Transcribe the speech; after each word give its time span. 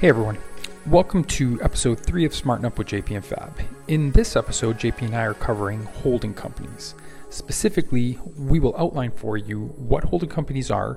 Hey 0.00 0.08
everyone, 0.08 0.38
welcome 0.86 1.24
to 1.24 1.60
episode 1.60 2.00
3 2.00 2.24
of 2.24 2.34
Smarten 2.34 2.64
Up 2.64 2.78
with 2.78 2.86
JP 2.86 3.16
and 3.16 3.22
Fab. 3.22 3.60
In 3.86 4.12
this 4.12 4.34
episode, 4.34 4.78
JP 4.78 5.02
and 5.02 5.14
I 5.14 5.26
are 5.26 5.34
covering 5.34 5.82
holding 5.82 6.32
companies. 6.32 6.94
Specifically, 7.28 8.18
we 8.34 8.60
will 8.60 8.74
outline 8.78 9.10
for 9.10 9.36
you 9.36 9.66
what 9.76 10.04
holding 10.04 10.30
companies 10.30 10.70
are, 10.70 10.94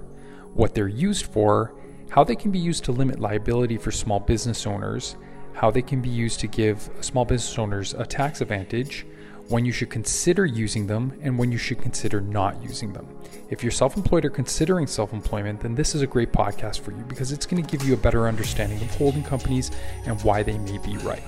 what 0.53 0.73
they're 0.73 0.87
used 0.87 1.25
for, 1.25 1.75
how 2.11 2.23
they 2.23 2.37
can 2.37 2.49
be 2.49 2.59
used 2.59 2.85
to 2.85 2.93
limit 2.93 3.19
liability 3.19 3.77
for 3.77 3.91
small 3.91 4.21
business 4.21 4.65
owners, 4.65 5.17
how 5.51 5.69
they 5.69 5.81
can 5.81 5.99
be 5.99 6.07
used 6.07 6.39
to 6.39 6.47
give 6.47 6.89
small 7.01 7.25
business 7.25 7.59
owners 7.59 7.93
a 7.95 8.05
tax 8.05 8.39
advantage, 8.39 9.05
when 9.49 9.65
you 9.65 9.71
should 9.71 9.89
consider 9.89 10.45
using 10.45 10.87
them, 10.87 11.17
and 11.21 11.37
when 11.37 11.51
you 11.51 11.57
should 11.57 11.81
consider 11.81 12.21
not 12.21 12.61
using 12.63 12.93
them. 12.93 13.07
If 13.49 13.61
you're 13.61 13.71
self 13.71 13.97
employed 13.97 14.25
or 14.25 14.29
considering 14.29 14.87
self 14.87 15.13
employment, 15.13 15.59
then 15.61 15.75
this 15.75 15.93
is 15.95 16.01
a 16.01 16.07
great 16.07 16.31
podcast 16.31 16.79
for 16.79 16.91
you 16.91 17.03
because 17.03 17.31
it's 17.31 17.45
going 17.45 17.63
to 17.63 17.69
give 17.69 17.85
you 17.87 17.93
a 17.93 17.97
better 17.97 18.27
understanding 18.27 18.81
of 18.81 18.95
holding 18.95 19.23
companies 19.23 19.71
and 20.05 20.21
why 20.23 20.43
they 20.43 20.57
may 20.57 20.77
be 20.79 20.97
right. 20.97 21.23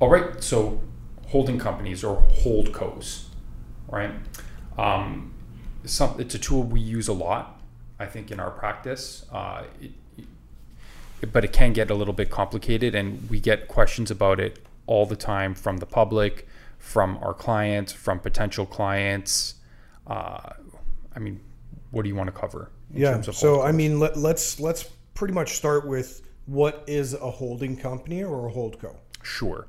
All 0.00 0.08
right, 0.08 0.42
so 0.42 0.80
holding 1.28 1.58
companies 1.58 2.02
or 2.02 2.16
hold 2.16 2.72
holdcos, 2.72 3.24
right? 3.88 4.12
Um, 4.78 5.34
some, 5.84 6.18
it's 6.18 6.34
a 6.34 6.38
tool 6.38 6.62
we 6.62 6.80
use 6.80 7.08
a 7.08 7.12
lot, 7.12 7.60
I 7.98 8.06
think, 8.06 8.30
in 8.30 8.40
our 8.40 8.50
practice. 8.50 9.26
Uh, 9.30 9.64
it, 9.80 9.92
but 11.32 11.44
it 11.44 11.52
can 11.52 11.74
get 11.74 11.90
a 11.90 11.94
little 11.94 12.14
bit 12.14 12.30
complicated, 12.30 12.94
and 12.94 13.28
we 13.28 13.40
get 13.40 13.68
questions 13.68 14.10
about 14.10 14.40
it 14.40 14.58
all 14.90 15.06
the 15.06 15.16
time 15.16 15.54
from 15.54 15.78
the 15.78 15.86
public 15.86 16.46
from 16.80 17.18
our 17.18 17.32
clients, 17.32 17.92
from 17.92 18.18
potential 18.18 18.66
clients. 18.66 19.54
Uh, 20.06 20.54
I 21.14 21.18
mean, 21.20 21.40
what 21.92 22.02
do 22.02 22.08
you 22.08 22.16
want 22.16 22.26
to 22.26 22.32
cover? 22.32 22.72
yeah. 22.92 23.20
so 23.20 23.62
I 23.62 23.70
mean, 23.70 24.00
let, 24.00 24.16
let's 24.16 24.58
let's 24.58 24.82
pretty 25.14 25.32
much 25.32 25.54
start 25.54 25.86
with 25.86 26.22
what 26.46 26.82
is 26.88 27.14
a 27.14 27.30
holding 27.30 27.76
company 27.76 28.24
or 28.24 28.48
a 28.48 28.52
holdco. 28.52 28.96
Sure. 29.22 29.68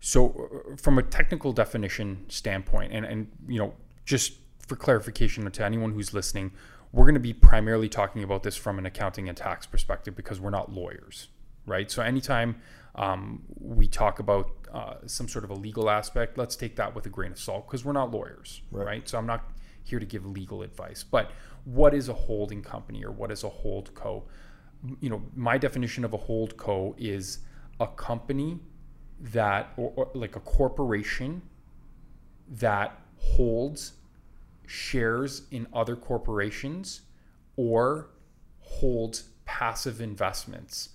So, 0.00 0.50
uh, 0.72 0.76
from 0.76 0.98
a 0.98 1.02
technical 1.02 1.52
definition 1.52 2.24
standpoint, 2.28 2.92
and 2.92 3.06
and 3.06 3.28
you 3.46 3.60
know, 3.60 3.74
just 4.04 4.32
for 4.66 4.74
clarification 4.74 5.48
to 5.48 5.64
anyone 5.64 5.92
who's 5.92 6.12
listening, 6.12 6.50
we're 6.90 7.04
going 7.04 7.14
to 7.14 7.20
be 7.20 7.34
primarily 7.34 7.88
talking 7.88 8.24
about 8.24 8.42
this 8.42 8.56
from 8.56 8.78
an 8.78 8.86
accounting 8.86 9.28
and 9.28 9.36
tax 9.36 9.66
perspective 9.66 10.16
because 10.16 10.40
we're 10.40 10.50
not 10.50 10.72
lawyers, 10.72 11.28
right? 11.66 11.90
So, 11.90 12.02
anytime 12.02 12.56
um, 12.96 13.42
we 13.60 13.86
talk 13.86 14.18
about 14.18 14.50
uh, 14.72 14.94
some 15.06 15.28
sort 15.28 15.44
of 15.44 15.50
a 15.50 15.54
legal 15.54 15.88
aspect, 15.90 16.38
let's 16.38 16.56
take 16.56 16.76
that 16.76 16.94
with 16.94 17.06
a 17.06 17.10
grain 17.10 17.32
of 17.32 17.38
salt 17.38 17.66
because 17.66 17.84
we're 17.84 17.92
not 17.92 18.10
lawyers, 18.10 18.62
right. 18.70 18.86
right. 18.86 19.08
So 19.08 19.18
I'm 19.18 19.26
not 19.26 19.50
here 19.84 20.00
to 20.00 20.06
give 20.06 20.26
legal 20.26 20.62
advice. 20.62 21.04
But 21.04 21.30
what 21.64 21.94
is 21.94 22.08
a 22.08 22.14
holding 22.14 22.62
company 22.62 23.04
or 23.04 23.12
what 23.12 23.30
is 23.30 23.44
a 23.44 23.48
hold 23.48 23.94
co? 23.94 24.24
You 25.00 25.10
know, 25.10 25.22
my 25.34 25.58
definition 25.58 26.04
of 26.04 26.14
a 26.14 26.16
hold 26.16 26.56
co 26.56 26.94
is 26.98 27.40
a 27.80 27.86
company 27.86 28.58
that, 29.20 29.72
or, 29.76 29.92
or 29.96 30.10
like 30.14 30.36
a 30.36 30.40
corporation 30.40 31.42
that 32.48 32.98
holds 33.18 33.92
shares 34.66 35.42
in 35.50 35.66
other 35.72 35.96
corporations 35.96 37.02
or 37.56 38.10
holds 38.60 39.24
passive 39.44 40.00
investments 40.00 40.90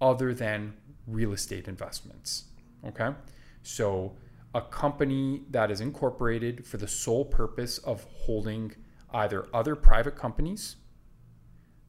other 0.00 0.34
than 0.34 0.74
real 1.06 1.32
estate 1.32 1.68
investments. 1.68 2.44
Okay. 2.86 3.10
So, 3.62 4.16
a 4.54 4.60
company 4.60 5.42
that 5.50 5.70
is 5.70 5.80
incorporated 5.80 6.64
for 6.64 6.76
the 6.76 6.86
sole 6.86 7.24
purpose 7.24 7.78
of 7.78 8.06
holding 8.14 8.72
either 9.12 9.46
other 9.52 9.74
private 9.74 10.16
companies, 10.16 10.76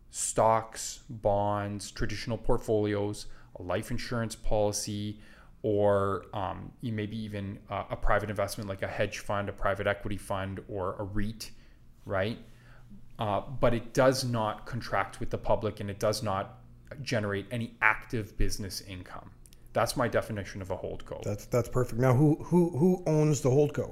stocks, 0.09 1.01
bonds, 1.09 1.91
traditional 1.91 2.37
portfolios, 2.37 3.27
a 3.59 3.61
life 3.61 3.91
insurance 3.91 4.35
policy, 4.35 5.19
or 5.61 6.25
um, 6.33 6.71
maybe 6.81 7.17
even 7.17 7.59
a 7.69 7.95
private 7.95 8.29
investment 8.29 8.69
like 8.69 8.83
a 8.83 8.87
hedge 8.87 9.19
fund, 9.19 9.49
a 9.49 9.51
private 9.51 9.87
equity 9.87 10.17
fund, 10.17 10.59
or 10.67 10.95
a 10.99 11.03
REIT, 11.03 11.51
right? 12.05 12.37
Uh, 13.17 13.41
but 13.59 13.73
it 13.73 13.93
does 13.93 14.23
not 14.23 14.65
contract 14.65 15.19
with 15.19 15.29
the 15.29 15.37
public 15.37 15.79
and 15.79 15.89
it 15.89 15.99
does 15.99 16.21
not 16.21 16.59
generate 17.01 17.45
any 17.51 17.73
active 17.81 18.37
business 18.37 18.81
income. 18.81 19.31
That's 19.73 19.97
my 19.97 20.07
definition 20.07 20.61
of 20.61 20.71
a 20.71 20.77
holdco. 20.77 21.21
That's 21.23 21.45
that's 21.45 21.67
perfect. 21.67 21.99
Now, 21.99 22.13
who 22.13 22.35
who 22.35 22.69
who 22.77 23.03
owns 23.05 23.41
the 23.41 23.49
holdco? 23.49 23.91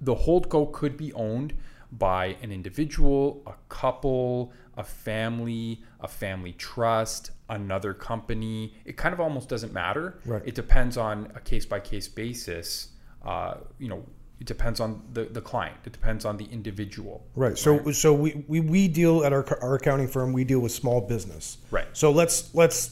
The 0.00 0.14
holdco 0.14 0.72
could 0.72 0.96
be 0.96 1.12
owned 1.14 1.54
by 1.90 2.36
an 2.40 2.52
individual, 2.52 3.42
a 3.46 3.54
couple, 3.68 4.52
a 4.76 4.84
family, 4.84 5.82
a 6.00 6.08
family 6.08 6.52
trust, 6.52 7.32
another 7.48 7.92
company. 7.92 8.74
It 8.84 8.96
kind 8.96 9.12
of 9.12 9.20
almost 9.20 9.48
doesn't 9.48 9.72
matter. 9.72 10.18
Right. 10.24 10.42
It 10.44 10.54
depends 10.54 10.96
on 10.96 11.30
a 11.34 11.40
case 11.40 11.66
by 11.66 11.80
case 11.80 12.08
basis. 12.08 12.88
Uh, 13.24 13.56
you 13.78 13.88
know, 13.88 14.04
it 14.42 14.46
depends 14.46 14.80
on 14.80 15.00
the, 15.12 15.26
the 15.26 15.40
client. 15.40 15.76
It 15.84 15.92
depends 15.92 16.24
on 16.24 16.36
the 16.36 16.46
individual. 16.46 17.24
Right. 17.36 17.56
So 17.56 17.78
right? 17.78 17.94
so 17.94 18.12
we, 18.12 18.44
we 18.48 18.58
we 18.58 18.88
deal 18.88 19.24
at 19.24 19.32
our 19.32 19.46
our 19.62 19.76
accounting 19.76 20.08
firm. 20.08 20.32
We 20.32 20.42
deal 20.42 20.58
with 20.58 20.72
small 20.72 21.00
business. 21.00 21.58
Right. 21.70 21.86
So 21.92 22.10
let's 22.10 22.52
let's 22.52 22.90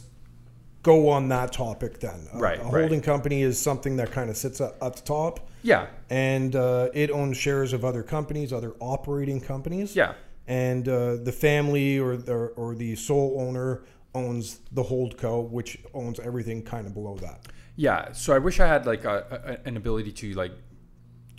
go 0.84 1.08
on 1.08 1.28
that 1.30 1.52
topic 1.52 1.98
then. 1.98 2.28
Right. 2.32 2.60
A, 2.60 2.62
a 2.62 2.64
holding 2.66 3.00
right. 3.00 3.02
company 3.02 3.42
is 3.42 3.60
something 3.60 3.96
that 3.96 4.12
kind 4.12 4.30
of 4.30 4.36
sits 4.36 4.60
at, 4.60 4.76
at 4.80 4.94
the 4.94 5.02
top. 5.02 5.50
Yeah. 5.62 5.88
And 6.08 6.54
uh, 6.54 6.90
it 6.94 7.10
owns 7.10 7.36
shares 7.36 7.72
of 7.72 7.84
other 7.84 8.04
companies, 8.04 8.52
other 8.52 8.74
operating 8.78 9.40
companies. 9.40 9.96
Yeah. 9.96 10.14
And 10.46 10.88
uh, 10.88 11.16
the 11.16 11.32
family 11.32 11.98
or 11.98 12.16
the, 12.16 12.32
or 12.32 12.76
the 12.76 12.94
sole 12.94 13.40
owner 13.40 13.82
owns 14.14 14.60
the 14.70 14.84
hold 14.84 15.18
co 15.18 15.40
which 15.40 15.78
owns 15.94 16.20
everything 16.20 16.62
kind 16.62 16.86
of 16.86 16.94
below 16.94 17.16
that. 17.16 17.48
Yeah. 17.74 18.12
So 18.12 18.32
I 18.34 18.38
wish 18.38 18.60
I 18.60 18.68
had 18.68 18.86
like 18.86 19.04
a, 19.04 19.58
a 19.64 19.68
an 19.68 19.76
ability 19.76 20.12
to 20.12 20.34
like 20.34 20.52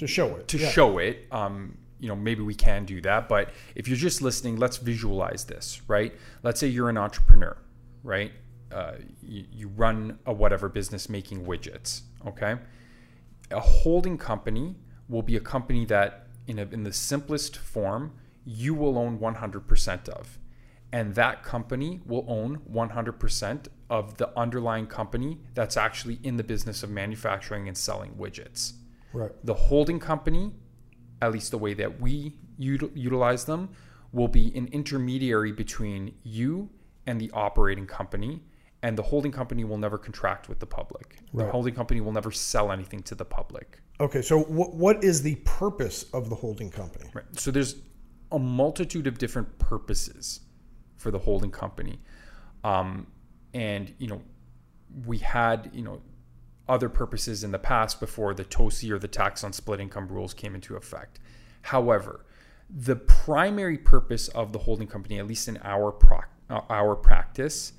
to 0.02 0.08
show 0.08 0.36
it. 0.36 0.48
To 0.48 0.58
yeah. 0.58 0.70
show 0.70 0.98
it. 0.98 1.28
Um, 1.32 1.78
you 2.00 2.08
know, 2.08 2.16
maybe 2.16 2.42
we 2.42 2.56
can 2.56 2.86
do 2.86 3.02
that. 3.02 3.30
But 3.30 3.52
if 3.76 3.88
you're 3.88 3.98
just 3.98 4.20
listening, 4.20 4.58
let's 4.58 4.78
visualize 4.78 5.46
this, 5.46 5.80
right? 5.88 6.12
Let's 6.42 6.60
say 6.60 6.68
you're 6.68 6.90
an 6.90 6.98
entrepreneur, 6.98 7.56
right? 8.04 8.32
Uh, 8.72 8.94
you, 9.22 9.46
you 9.52 9.68
run 9.68 10.18
a 10.26 10.34
whatever 10.34 10.70
business 10.70 11.08
making 11.08 11.46
widgets, 11.46 12.02
okay? 12.26 12.56
A 13.52 13.60
holding 13.60 14.18
company 14.18 14.76
will 15.08 15.22
be 15.22 15.36
a 15.36 15.40
company 15.40 15.86
that, 15.86 16.26
in, 16.48 16.58
a, 16.58 16.64
in 16.64 16.82
the 16.82 16.94
simplest 16.94 17.58
form, 17.58 18.14
you 18.44 18.74
will 18.74 18.98
own 18.98 19.20
100% 19.20 20.10
of. 20.10 20.40
And 20.92 21.14
that 21.14 21.44
company 21.44 22.02
will 22.08 22.26
own 22.28 22.62
100% 22.74 23.68
of 23.92 24.18
the 24.18 24.36
underlying 24.36 24.88
company 24.88 25.38
that's 25.54 25.78
actually 25.78 26.20
in 26.24 26.38
the 26.38 26.44
business 26.44 26.82
of 26.82 26.90
manufacturing 26.90 27.68
and 27.68 27.78
selling 27.78 28.16
widgets. 28.16 28.74
Right. 29.14 29.32
The 29.44 29.54
holding 29.54 30.00
company, 30.00 30.54
at 31.22 31.32
least 31.32 31.52
the 31.52 31.58
way 31.58 31.74
that 31.76 32.00
we 32.00 32.38
util- 32.60 32.92
utilize 32.96 33.46
them, 33.46 33.70
will 34.12 34.28
be 34.28 34.56
an 34.56 34.68
intermediary 34.68 35.52
between 35.52 36.14
you 36.24 36.70
and 37.08 37.20
the 37.20 37.32
operating 37.32 37.88
company. 37.88 38.42
And 38.84 38.98
the 38.98 39.04
holding 39.04 39.32
company 39.32 39.64
will 39.64 39.78
never 39.78 39.98
contract 39.98 40.50
with 40.50 40.60
the 40.60 40.66
public. 40.66 41.20
Right. 41.34 41.46
The 41.46 41.52
holding 41.52 41.76
company 41.76 42.02
will 42.02 42.12
never 42.12 42.32
sell 42.32 42.72
anything 42.72 43.04
to 43.04 43.16
the 43.16 43.26
public. 43.26 43.80
Okay, 44.00 44.24
so 44.24 44.44
w- 44.44 44.72
what 44.72 45.04
is 45.04 45.22
the 45.22 45.36
purpose 45.46 46.06
of 46.14 46.30
the 46.30 46.36
holding 46.36 46.72
company? 46.72 47.10
Right. 47.14 47.26
So 47.34 47.52
there's 47.52 47.76
a 48.32 48.40
multitude 48.40 49.06
of 49.06 49.20
different 49.20 49.60
purposes 49.60 50.40
for 50.96 51.12
the 51.12 51.20
holding 51.20 51.52
company. 51.52 52.00
Um, 52.64 53.08
and, 53.54 53.94
you 54.00 54.08
know, 54.08 54.22
we 55.06 55.20
had, 55.20 55.70
you 55.74 55.84
know, 55.84 56.02
other 56.72 56.88
purposes 56.88 57.44
in 57.44 57.52
the 57.52 57.60
past 57.60 58.00
before 58.00 58.34
the 58.34 58.46
TOSI 58.46 58.92
or 58.92 58.98
the 58.98 59.08
tax 59.08 59.44
on 59.44 59.52
split 59.52 59.82
income 59.82 60.08
rules 60.08 60.34
came 60.34 60.56
into 60.56 60.78
effect. 60.78 61.20
However, 61.64 62.26
the 62.70 62.96
primary 62.96 63.78
purpose 63.78 64.30
of 64.30 64.54
the 64.54 64.60
holding 64.60 64.88
company, 64.88 65.20
at 65.20 65.28
least 65.28 65.50
in 65.50 65.60
our 65.64 65.92
pro- 65.92 66.22
uh, 66.50 66.62
our 66.70 66.96
practice, 66.96 67.74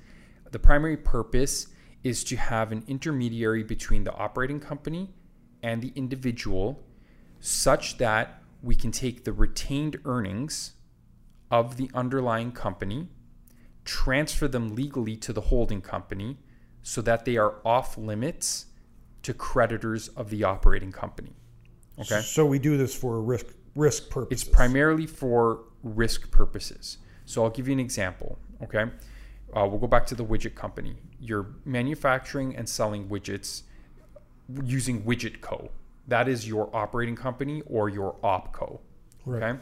the 0.51 0.59
primary 0.59 0.95
purpose 0.95 1.69
is 2.03 2.23
to 2.25 2.35
have 2.35 2.71
an 2.71 2.83
intermediary 2.87 3.63
between 3.63 4.03
the 4.03 4.13
operating 4.13 4.59
company 4.59 5.09
and 5.63 5.81
the 5.81 5.91
individual, 5.95 6.83
such 7.39 7.97
that 7.97 8.43
we 8.61 8.75
can 8.75 8.91
take 8.91 9.23
the 9.23 9.33
retained 9.33 9.97
earnings 10.05 10.73
of 11.49 11.77
the 11.77 11.89
underlying 11.95 12.51
company, 12.51 13.07
transfer 13.85 14.47
them 14.47 14.75
legally 14.75 15.15
to 15.15 15.33
the 15.33 15.41
holding 15.41 15.81
company, 15.81 16.37
so 16.83 17.01
that 17.01 17.25
they 17.25 17.37
are 17.37 17.55
off 17.65 17.97
limits 17.97 18.67
to 19.23 19.33
creditors 19.33 20.09
of 20.09 20.29
the 20.29 20.43
operating 20.43 20.91
company. 20.91 21.33
Okay. 21.99 22.21
So 22.21 22.45
we 22.45 22.59
do 22.59 22.77
this 22.77 22.95
for 22.95 23.17
a 23.17 23.21
risk 23.21 23.47
risk 23.75 24.09
purposes. 24.09 24.43
It's 24.43 24.55
primarily 24.55 25.07
for 25.07 25.61
risk 25.83 26.29
purposes. 26.31 26.97
So 27.25 27.43
I'll 27.43 27.49
give 27.49 27.67
you 27.67 27.73
an 27.73 27.79
example. 27.79 28.37
Okay. 28.61 28.83
Uh, 29.55 29.67
we'll 29.67 29.79
go 29.79 29.87
back 29.87 30.05
to 30.07 30.15
the 30.15 30.25
widget 30.25 30.55
company. 30.55 30.95
You're 31.19 31.47
manufacturing 31.65 32.55
and 32.55 32.67
selling 32.67 33.07
widgets 33.07 33.63
using 34.63 35.03
Widget 35.03 35.41
Co. 35.41 35.69
That 36.07 36.27
is 36.27 36.47
your 36.47 36.75
operating 36.75 37.15
company 37.15 37.61
or 37.65 37.89
your 37.89 38.15
opco. 38.23 38.79
Right. 39.25 39.43
Okay. 39.43 39.59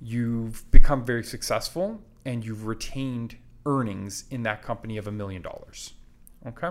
You've 0.00 0.68
become 0.70 1.04
very 1.04 1.22
successful 1.22 2.02
and 2.24 2.44
you've 2.44 2.66
retained 2.66 3.36
earnings 3.66 4.24
in 4.30 4.42
that 4.42 4.62
company 4.62 4.96
of 4.96 5.06
a 5.06 5.12
million 5.12 5.42
dollars. 5.42 5.94
Okay? 6.46 6.70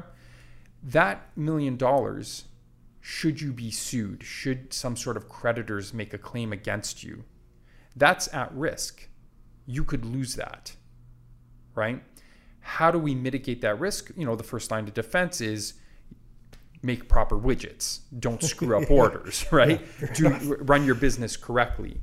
That 0.86 1.36
million 1.36 1.78
dollars, 1.78 2.46
should 3.02 3.42
you 3.42 3.52
be 3.52 3.72
sued, 3.72 4.24
should 4.24 4.72
some 4.72 4.96
sort 4.96 5.18
of 5.18 5.28
creditors 5.28 5.94
make 5.94 6.14
a 6.14 6.18
claim 6.18 6.54
against 6.54 7.04
you, 7.04 7.24
that's 7.96 8.32
at 8.34 8.54
risk. 8.54 9.08
You 9.66 9.84
could 9.84 10.06
lose 10.06 10.36
that. 10.36 10.76
Right? 11.74 12.04
How 12.60 12.92
do 12.92 13.00
we 13.00 13.16
mitigate 13.16 13.62
that 13.62 13.80
risk? 13.80 14.12
You 14.16 14.26
know, 14.26 14.36
the 14.36 14.44
first 14.44 14.70
line 14.72 14.88
of 14.88 14.94
defense 14.94 15.42
is 15.42 15.74
make 16.84 17.10
proper 17.10 17.36
widgets. 17.36 18.00
Don't 18.20 18.42
screw 18.44 18.82
up 18.82 18.90
orders, 18.92 19.46
right? 19.52 19.82
Do 20.14 20.30
run 20.62 20.86
your 20.86 20.96
business 20.96 21.36
correctly. 21.36 22.00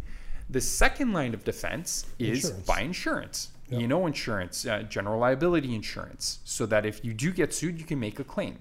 The 0.50 0.60
second 0.60 1.12
line 1.12 1.34
of 1.34 1.44
defense 1.44 2.06
is 2.18 2.44
Insurance. 2.44 2.66
buy 2.66 2.80
insurance. 2.80 3.48
You 3.70 3.86
know, 3.88 4.06
insurance, 4.06 4.66
uh, 4.66 4.82
general 4.82 5.18
liability 5.18 5.74
insurance, 5.74 6.40
so 6.44 6.66
that 6.66 6.84
if 6.84 7.02
you 7.02 7.14
do 7.14 7.32
get 7.32 7.54
sued, 7.54 7.78
you 7.78 7.86
can 7.86 7.98
make 7.98 8.20
a 8.20 8.24
claim. 8.24 8.58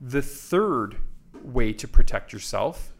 The 0.00 0.22
third 0.22 0.98
way 1.42 1.72
to 1.72 1.88
protect 1.88 2.32
yourself 2.32 2.92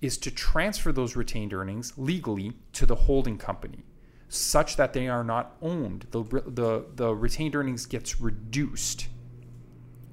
is 0.00 0.18
to 0.18 0.30
transfer 0.30 0.92
those 0.92 1.16
retained 1.16 1.52
earnings 1.52 1.94
legally 1.96 2.52
to 2.72 2.86
the 2.86 2.94
holding 2.94 3.38
company 3.38 3.84
such 4.28 4.76
that 4.76 4.92
they 4.92 5.08
are 5.08 5.24
not 5.24 5.56
owned. 5.62 6.06
The, 6.10 6.22
the, 6.22 6.84
the 6.94 7.14
retained 7.14 7.54
earnings 7.54 7.86
gets 7.86 8.20
reduced. 8.20 9.08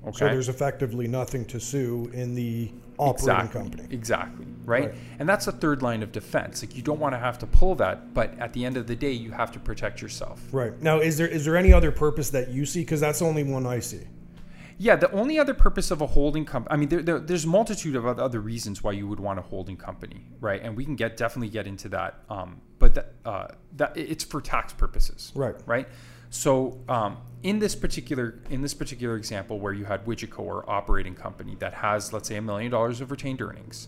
Okay. 0.05 0.17
So 0.17 0.25
there's 0.25 0.49
effectively 0.49 1.07
nothing 1.07 1.45
to 1.45 1.59
sue 1.59 2.09
in 2.13 2.33
the 2.33 2.71
operating 2.97 3.15
exactly. 3.15 3.61
company. 3.61 3.87
Exactly. 3.91 4.45
Right? 4.63 4.85
Right. 4.85 4.95
And 5.19 5.27
that's 5.27 5.47
a 5.47 5.51
third 5.51 5.81
line 5.81 6.03
of 6.03 6.11
defense. 6.11 6.63
Like 6.63 6.75
you 6.75 6.81
don't 6.81 6.99
want 6.99 7.13
to 7.13 7.19
have 7.19 7.37
to 7.39 7.47
pull 7.47 7.75
that, 7.75 8.13
but 8.13 8.37
at 8.39 8.53
the 8.53 8.63
end 8.65 8.77
of 8.77 8.87
the 8.87 8.95
day, 8.95 9.11
you 9.11 9.31
have 9.31 9.51
to 9.51 9.59
protect 9.59 10.01
yourself. 10.01 10.41
Right. 10.51 10.79
Now, 10.81 10.99
is 10.99 11.17
there 11.17 11.27
is 11.27 11.45
there 11.45 11.57
any 11.57 11.73
other 11.73 11.91
purpose 11.91 12.29
that 12.31 12.49
you 12.49 12.65
see? 12.65 12.81
Because 12.81 12.99
that's 12.99 13.19
the 13.19 13.25
only 13.25 13.43
one 13.43 13.65
I 13.65 13.79
see. 13.79 14.07
Yeah, 14.81 14.95
the 14.95 15.11
only 15.11 15.37
other 15.37 15.53
purpose 15.53 15.91
of 15.91 16.01
a 16.01 16.07
holding 16.07 16.43
company, 16.43 16.73
I 16.73 16.75
mean, 16.75 16.89
there, 16.89 17.03
there, 17.03 17.19
there's 17.19 17.45
multitude 17.45 17.95
of 17.95 18.03
other 18.07 18.39
reasons 18.39 18.81
why 18.81 18.93
you 18.93 19.07
would 19.07 19.19
want 19.19 19.37
a 19.37 19.43
holding 19.43 19.77
company, 19.77 20.25
right? 20.39 20.59
And 20.59 20.75
we 20.75 20.85
can 20.85 20.95
get 20.95 21.17
definitely 21.17 21.49
get 21.49 21.67
into 21.67 21.87
that. 21.89 22.23
Um, 22.31 22.61
but 22.79 22.95
that, 22.95 23.13
uh, 23.23 23.47
that 23.75 23.95
it's 23.95 24.23
for 24.23 24.41
tax 24.41 24.73
purposes, 24.73 25.31
Right. 25.35 25.53
Right. 25.67 25.87
So 26.31 26.79
um, 26.89 27.17
in 27.43 27.59
this 27.59 27.75
particular 27.75 28.39
in 28.49 28.63
this 28.63 28.73
particular 28.73 29.17
example, 29.17 29.59
where 29.59 29.71
you 29.71 29.85
had 29.85 30.03
Widgetco 30.03 30.39
or 30.39 30.67
operating 30.67 31.13
company 31.13 31.55
that 31.59 31.75
has, 31.75 32.11
let's 32.11 32.27
say, 32.27 32.37
a 32.37 32.41
million 32.41 32.71
dollars 32.71 33.01
of 33.01 33.11
retained 33.11 33.39
earnings, 33.39 33.87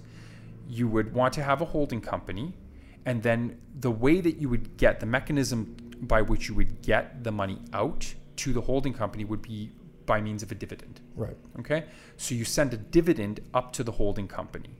you 0.70 0.88
would 0.88 1.12
want 1.12 1.34
to 1.34 1.42
have 1.42 1.60
a 1.62 1.66
holding 1.66 2.02
company, 2.02 2.54
and 3.04 3.24
then 3.24 3.60
the 3.80 3.90
way 3.90 4.22
that 4.22 4.36
you 4.36 4.48
would 4.48 4.78
get 4.78 5.00
the 5.00 5.08
mechanism 5.08 5.76
by 6.02 6.22
which 6.22 6.50
you 6.50 6.54
would 6.54 6.84
get 6.84 7.24
the 7.24 7.32
money 7.32 7.58
out 7.74 8.14
to 8.36 8.54
the 8.54 8.62
holding 8.62 8.94
company 8.94 9.26
would 9.26 9.42
be 9.42 9.72
by 10.06 10.22
means 10.22 10.44
of 10.44 10.52
a 10.52 10.56
dividend. 10.56 11.02
Right. 11.16 11.38
Okay, 11.60 11.86
so 12.18 12.36
you 12.36 12.46
send 12.46 12.74
a 12.74 12.78
dividend 12.78 13.40
up 13.54 13.74
to 13.74 13.84
the 13.84 13.92
holding 13.92 14.28
company. 14.28 14.78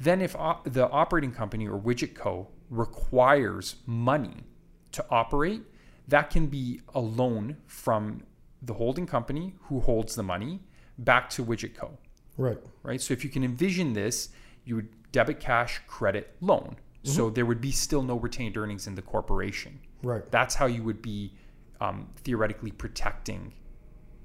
Then, 0.00 0.20
if 0.20 0.36
op- 0.36 0.72
the 0.72 0.88
operating 0.90 1.32
company 1.32 1.66
or 1.66 1.78
Widget 1.78 2.14
Co. 2.14 2.48
requires 2.70 3.76
money 3.86 4.44
to 4.92 5.04
operate, 5.10 5.62
that 6.06 6.30
can 6.30 6.46
be 6.46 6.80
a 6.94 7.00
loan 7.00 7.56
from 7.66 8.22
the 8.62 8.74
holding 8.74 9.06
company 9.06 9.54
who 9.62 9.80
holds 9.80 10.14
the 10.14 10.22
money 10.22 10.60
back 10.98 11.28
to 11.30 11.44
Widget 11.44 11.74
Co. 11.74 11.98
Right. 12.36 12.58
Right. 12.82 13.00
So 13.00 13.12
if 13.12 13.24
you 13.24 13.30
can 13.30 13.44
envision 13.44 13.92
this, 13.92 14.30
you 14.64 14.76
would 14.76 14.88
debit 15.12 15.40
cash, 15.40 15.80
credit, 15.86 16.36
loan. 16.40 16.76
So 17.04 17.30
there 17.30 17.46
would 17.46 17.62
be 17.62 17.70
still 17.70 18.02
no 18.02 18.16
retained 18.16 18.58
earnings 18.58 18.86
in 18.86 18.94
the 18.94 19.00
corporation. 19.00 19.80
Right. 20.02 20.30
That's 20.30 20.54
how 20.54 20.66
you 20.66 20.82
would 20.82 21.00
be 21.00 21.32
um, 21.80 22.08
theoretically 22.16 22.70
protecting 22.72 23.54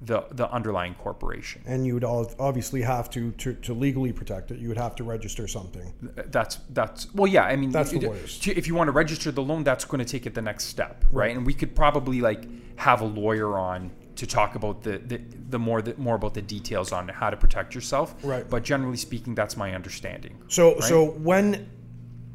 the 0.06 0.26
the 0.32 0.50
underlying 0.52 0.96
corporation. 0.96 1.62
And 1.66 1.86
you 1.86 1.94
would 1.94 2.04
obviously 2.04 2.82
have 2.82 3.10
to, 3.12 3.32
to 3.32 3.54
to 3.54 3.74
legally 3.74 4.12
protect 4.12 4.52
it. 4.52 4.60
You 4.60 4.68
would 4.68 4.78
have 4.78 4.96
to 4.98 5.04
register 5.04 5.48
something. 5.48 5.94
That's 6.28 6.58
that's 6.72 7.14
well, 7.14 7.28
yeah. 7.28 7.44
I 7.46 7.56
mean, 7.56 7.72
That's 7.72 7.92
the 7.92 7.98
it- 7.98 8.04
lawyers. 8.04 8.40
to- 8.40 8.58
if 8.58 8.68
you 8.68 8.76
want 8.76 8.88
to 8.88 8.92
register 8.92 9.32
the 9.32 9.42
loan, 9.42 9.64
that's 9.64 9.86
going 9.86 10.00
to 10.00 10.12
take 10.12 10.26
it 10.26 10.34
the 10.34 10.42
next 10.42 10.66
step, 10.66 11.06
right? 11.12 11.36
And 11.36 11.46
we 11.46 11.54
could 11.54 11.76
probably 11.76 12.22
like 12.22 12.46
have 12.78 13.02
a 13.02 13.06
lawyer 13.06 13.58
on 13.58 13.92
to 14.16 14.28
talk 14.28 14.56
about 14.56 14.84
the 14.84 14.98
the, 15.00 15.22
the 15.50 15.60
more 15.60 15.82
the 15.82 15.96
more 15.98 16.16
about 16.16 16.34
the 16.34 16.42
details 16.42 16.92
on 16.92 17.08
how 17.08 17.30
to 17.30 17.38
protect 17.38 17.74
yourself. 17.74 18.16
Right. 18.24 18.48
But 18.50 18.64
generally 18.64 18.98
speaking, 18.98 19.36
that's 19.36 19.56
my 19.58 19.74
understanding. 19.74 20.38
So 20.48 20.80
so 20.80 21.06
when 21.12 21.70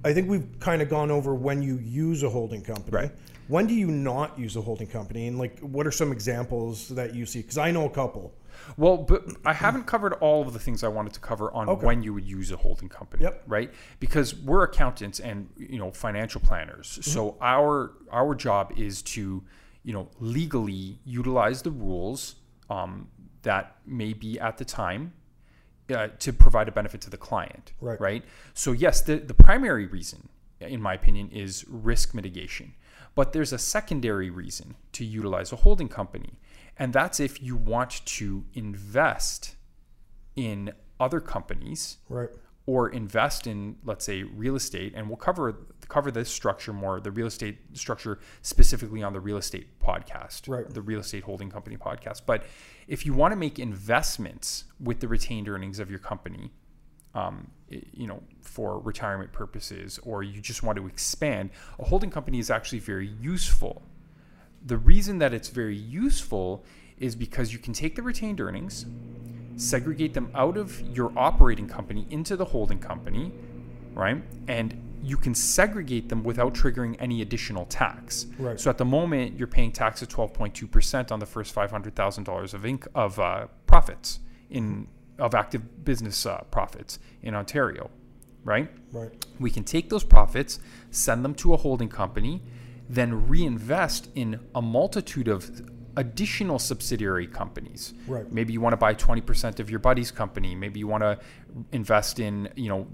I 0.05 0.13
think 0.15 0.29
we've 0.29 0.47
kind 0.61 0.81
of 0.81 0.89
gone 0.89 1.11
over 1.11 1.35
when 1.35 1.61
you 1.63 1.79
use 1.79 2.23
a 2.23 2.31
holding 2.31 2.63
company. 2.63 2.97
Right. 2.97 3.13
When 3.49 3.67
do 3.67 3.75
you 3.75 3.89
not 3.89 4.39
use 4.39 4.57
a 4.57 4.61
holding 4.61 4.87
company, 4.87 5.27
and 5.27 5.39
like 5.39 5.59
what 5.61 5.87
are 5.87 5.91
some 5.91 6.13
examples 6.13 6.89
that 6.91 7.15
you 7.15 7.27
see? 7.27 7.41
Because 7.41 7.59
I 7.59 7.71
know 7.71 7.87
a 7.87 7.91
couple. 7.91 8.35
Well, 8.77 8.99
but 8.99 9.25
I 9.47 9.53
haven't 9.53 9.85
covered 9.87 10.15
all 10.15 10.43
of 10.43 10.53
the 10.53 10.59
things 10.59 10.83
I 10.85 10.89
wanted 10.89 11.13
to 11.15 11.21
cover 11.21 11.51
on 11.53 11.69
Okay. 11.69 11.87
when 11.87 12.03
you 12.03 12.13
would 12.13 12.27
use 12.27 12.51
a 12.51 12.57
holding 12.57 12.89
company, 12.89 13.23
Yep. 13.23 13.45
right? 13.47 13.73
Because 14.01 14.35
we're 14.35 14.65
accountants 14.65 15.21
and 15.21 15.49
you 15.57 15.79
know 15.79 15.91
financial 15.91 16.41
planners, 16.41 16.99
so 17.03 17.37
our 17.41 17.93
our 18.13 18.35
job 18.35 18.73
is 18.77 19.01
to 19.03 19.43
you 19.83 19.93
know 19.93 20.09
legally 20.21 20.99
utilize 21.05 21.63
the 21.63 21.71
rules 21.71 22.35
um, 22.69 23.09
that 23.43 23.77
may 23.87 24.13
be 24.13 24.39
at 24.41 24.59
the 24.59 24.65
time 24.65 25.13
uh, 25.95 26.09
to 26.19 26.33
provide 26.35 26.69
a 26.69 26.73
benefit 26.73 27.01
to 27.01 27.09
the 27.11 27.17
client, 27.17 27.73
Right. 27.81 27.99
Right. 28.01 28.25
So 28.53 28.73
yes, 28.73 29.01
the 29.01 29.17
the 29.17 29.35
primary 29.35 29.87
reason, 29.87 30.29
in 30.61 30.83
my 30.83 30.93
opinion, 30.95 31.31
is 31.31 31.65
risk 31.69 32.13
mitigation. 32.13 32.75
But 33.19 33.33
there's 33.33 33.53
a 33.53 33.59
secondary 33.59 34.31
reason 34.31 34.77
to 34.93 35.05
utilize 35.05 35.51
a 35.53 35.57
holding 35.57 35.89
company, 35.89 36.35
and 36.79 36.93
that's 36.93 37.19
if 37.19 37.43
you 37.43 37.57
want 37.57 38.07
to 38.07 38.45
invest 38.55 39.57
in 40.37 40.73
other 41.01 41.19
companies 41.19 41.97
Right. 42.09 42.29
or 42.67 42.89
invest 42.89 43.49
in 43.49 43.75
let's 43.85 44.05
say 44.05 44.23
real 44.23 44.55
estate 44.55 44.93
and 44.95 45.09
we'll 45.09 45.17
cover 45.17 45.67
cover 45.89 46.13
this 46.13 46.31
structure 46.31 46.73
more 46.73 47.01
the 47.01 47.11
real 47.11 47.27
estate 47.27 47.59
structure 47.73 48.21
specifically 48.43 49.03
on 49.03 49.13
the 49.13 49.21
real 49.21 49.37
estate 49.37 49.81
podcast 49.81 50.49
Right. 50.49 50.69
the 50.73 50.83
real 50.83 51.01
estate 51.01 51.25
holding 51.25 51.51
company 51.51 51.77
podcast 51.77 52.23
but 52.25 52.45
if 52.87 53.05
you 53.05 53.15
want 53.15 53.33
to 53.33 53.37
make 53.37 53.59
investments 53.59 54.65
with 54.79 55.01
the 55.01 55.09
retained 55.09 55.49
earnings 55.49 55.81
of 55.81 55.91
your 55.91 55.99
company 55.99 56.53
um, 57.15 57.51
you 57.69 58.07
know 58.07 58.23
for 58.41 58.79
retirement 58.81 59.33
purposes 59.33 59.99
or 60.05 60.23
you 60.23 60.41
just 60.41 60.63
want 60.63 60.77
to 60.79 60.87
expand 60.87 61.51
a 61.79 61.85
holding 61.85 62.11
company 62.11 62.39
is 62.39 62.51
actually 62.51 62.79
very 62.79 63.09
useful 63.21 63.83
the 64.67 64.77
reason 64.77 65.19
that 65.19 65.33
it's 65.33 65.49
very 65.49 65.77
useful 65.77 66.65
is 66.99 67.15
because 67.15 67.53
you 67.53 67.59
can 67.59 67.73
take 67.73 67.95
the 67.95 68.03
retained 68.03 68.41
earnings 68.41 68.87
segregate 69.59 70.15
them 70.15 70.31
out 70.35 70.57
of 70.57 70.81
your 70.97 71.13
operating 71.17 71.67
company 71.67 72.07
into 72.11 72.37
the 72.37 72.45
holding 72.45 72.79
company, 72.79 73.33
right? 73.95 74.23
And 74.47 74.81
you 75.03 75.17
can 75.17 75.35
segregate 75.35 76.09
them 76.09 76.23
without 76.23 76.55
triggering 76.55 76.97
any 76.99 77.23
additional 77.23 77.67
tax. 77.67 78.27
Right. 78.39 78.59
So 78.59 78.71
at 78.71 78.79
the 78.79 78.85
moment, 78.85 79.39
you're 79.39 79.49
paying 79.49 79.73
tax 79.73 80.03
at 80.03 80.09
12.2% 80.09 81.13
on 81.13 81.21
the 81.21 81.27
first 81.27 81.55
$500,000 81.55 82.55
of 82.55 82.63
inc- 82.63 82.87
of 82.95 83.19
uh, 83.19 83.47
profits 83.67 84.21
in 84.51 84.89
of 85.19 85.35
active 85.35 85.85
business 85.85 86.27
uh, 86.27 86.43
profits 86.51 86.99
in 87.23 87.35
Ontario, 87.35 87.91
right? 88.45 88.71
Right. 88.93 89.27
We 89.39 89.51
can 89.51 89.65
take 89.65 89.89
those 89.89 90.05
profits, 90.05 90.61
send 90.91 91.25
them 91.25 91.35
to 91.37 91.55
a 91.55 91.57
holding 91.57 91.89
company, 91.89 92.43
then 92.89 93.29
reinvest 93.29 94.09
in 94.15 94.41
a 94.55 94.63
multitude 94.63 95.29
of 95.29 95.69
additional 95.97 96.59
subsidiary 96.59 97.27
companies. 97.27 97.93
Right. 98.07 98.31
Maybe 98.31 98.53
you 98.53 98.61
want 98.61 98.73
to 98.73 98.77
buy 98.77 98.95
20% 98.95 99.59
of 99.59 99.69
your 99.69 99.81
buddy's 99.81 100.11
company. 100.11 100.55
Maybe 100.55 100.79
you 100.79 100.87
want 100.87 101.03
to 101.03 101.19
invest 101.73 102.21
in, 102.21 102.49
you 102.55 102.69
know, 102.69 102.87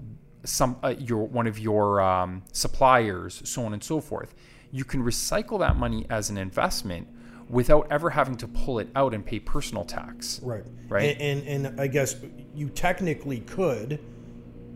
some 0.43 0.77
uh, 0.83 0.93
your 0.99 1.27
one 1.27 1.47
of 1.47 1.57
your 1.59 2.01
um, 2.01 2.43
suppliers, 2.51 3.41
so 3.45 3.65
on 3.65 3.73
and 3.73 3.83
so 3.83 3.99
forth. 3.99 4.35
You 4.71 4.83
can 4.83 5.03
recycle 5.03 5.59
that 5.59 5.75
money 5.75 6.05
as 6.09 6.29
an 6.29 6.37
investment 6.37 7.07
without 7.49 7.87
ever 7.91 8.09
having 8.09 8.35
to 8.37 8.47
pull 8.47 8.79
it 8.79 8.89
out 8.95 9.13
and 9.13 9.25
pay 9.25 9.39
personal 9.39 9.85
tax. 9.85 10.39
Right. 10.43 10.63
Right. 10.89 11.17
And, 11.19 11.43
and 11.47 11.65
and 11.67 11.81
I 11.81 11.87
guess 11.87 12.15
you 12.53 12.69
technically 12.69 13.39
could. 13.41 13.99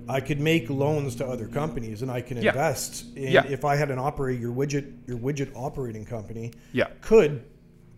I 0.08 0.22
could 0.22 0.40
make 0.40 0.72
loans 0.72 1.16
to 1.18 1.28
other 1.28 1.46
companies, 1.48 2.02
and 2.02 2.10
I 2.10 2.22
can 2.22 2.38
Yeah. 2.42 2.50
invest. 2.50 3.06
In, 3.16 3.32
Yeah. 3.32 3.46
If 3.48 3.64
I 3.64 3.76
had 3.76 3.92
an 3.92 4.00
operator, 4.00 4.40
your 4.40 4.52
widget, 4.52 4.92
your 5.08 5.20
widget 5.20 5.52
operating 5.56 6.04
company, 6.04 6.52
Yeah. 6.74 6.88
could 7.02 7.44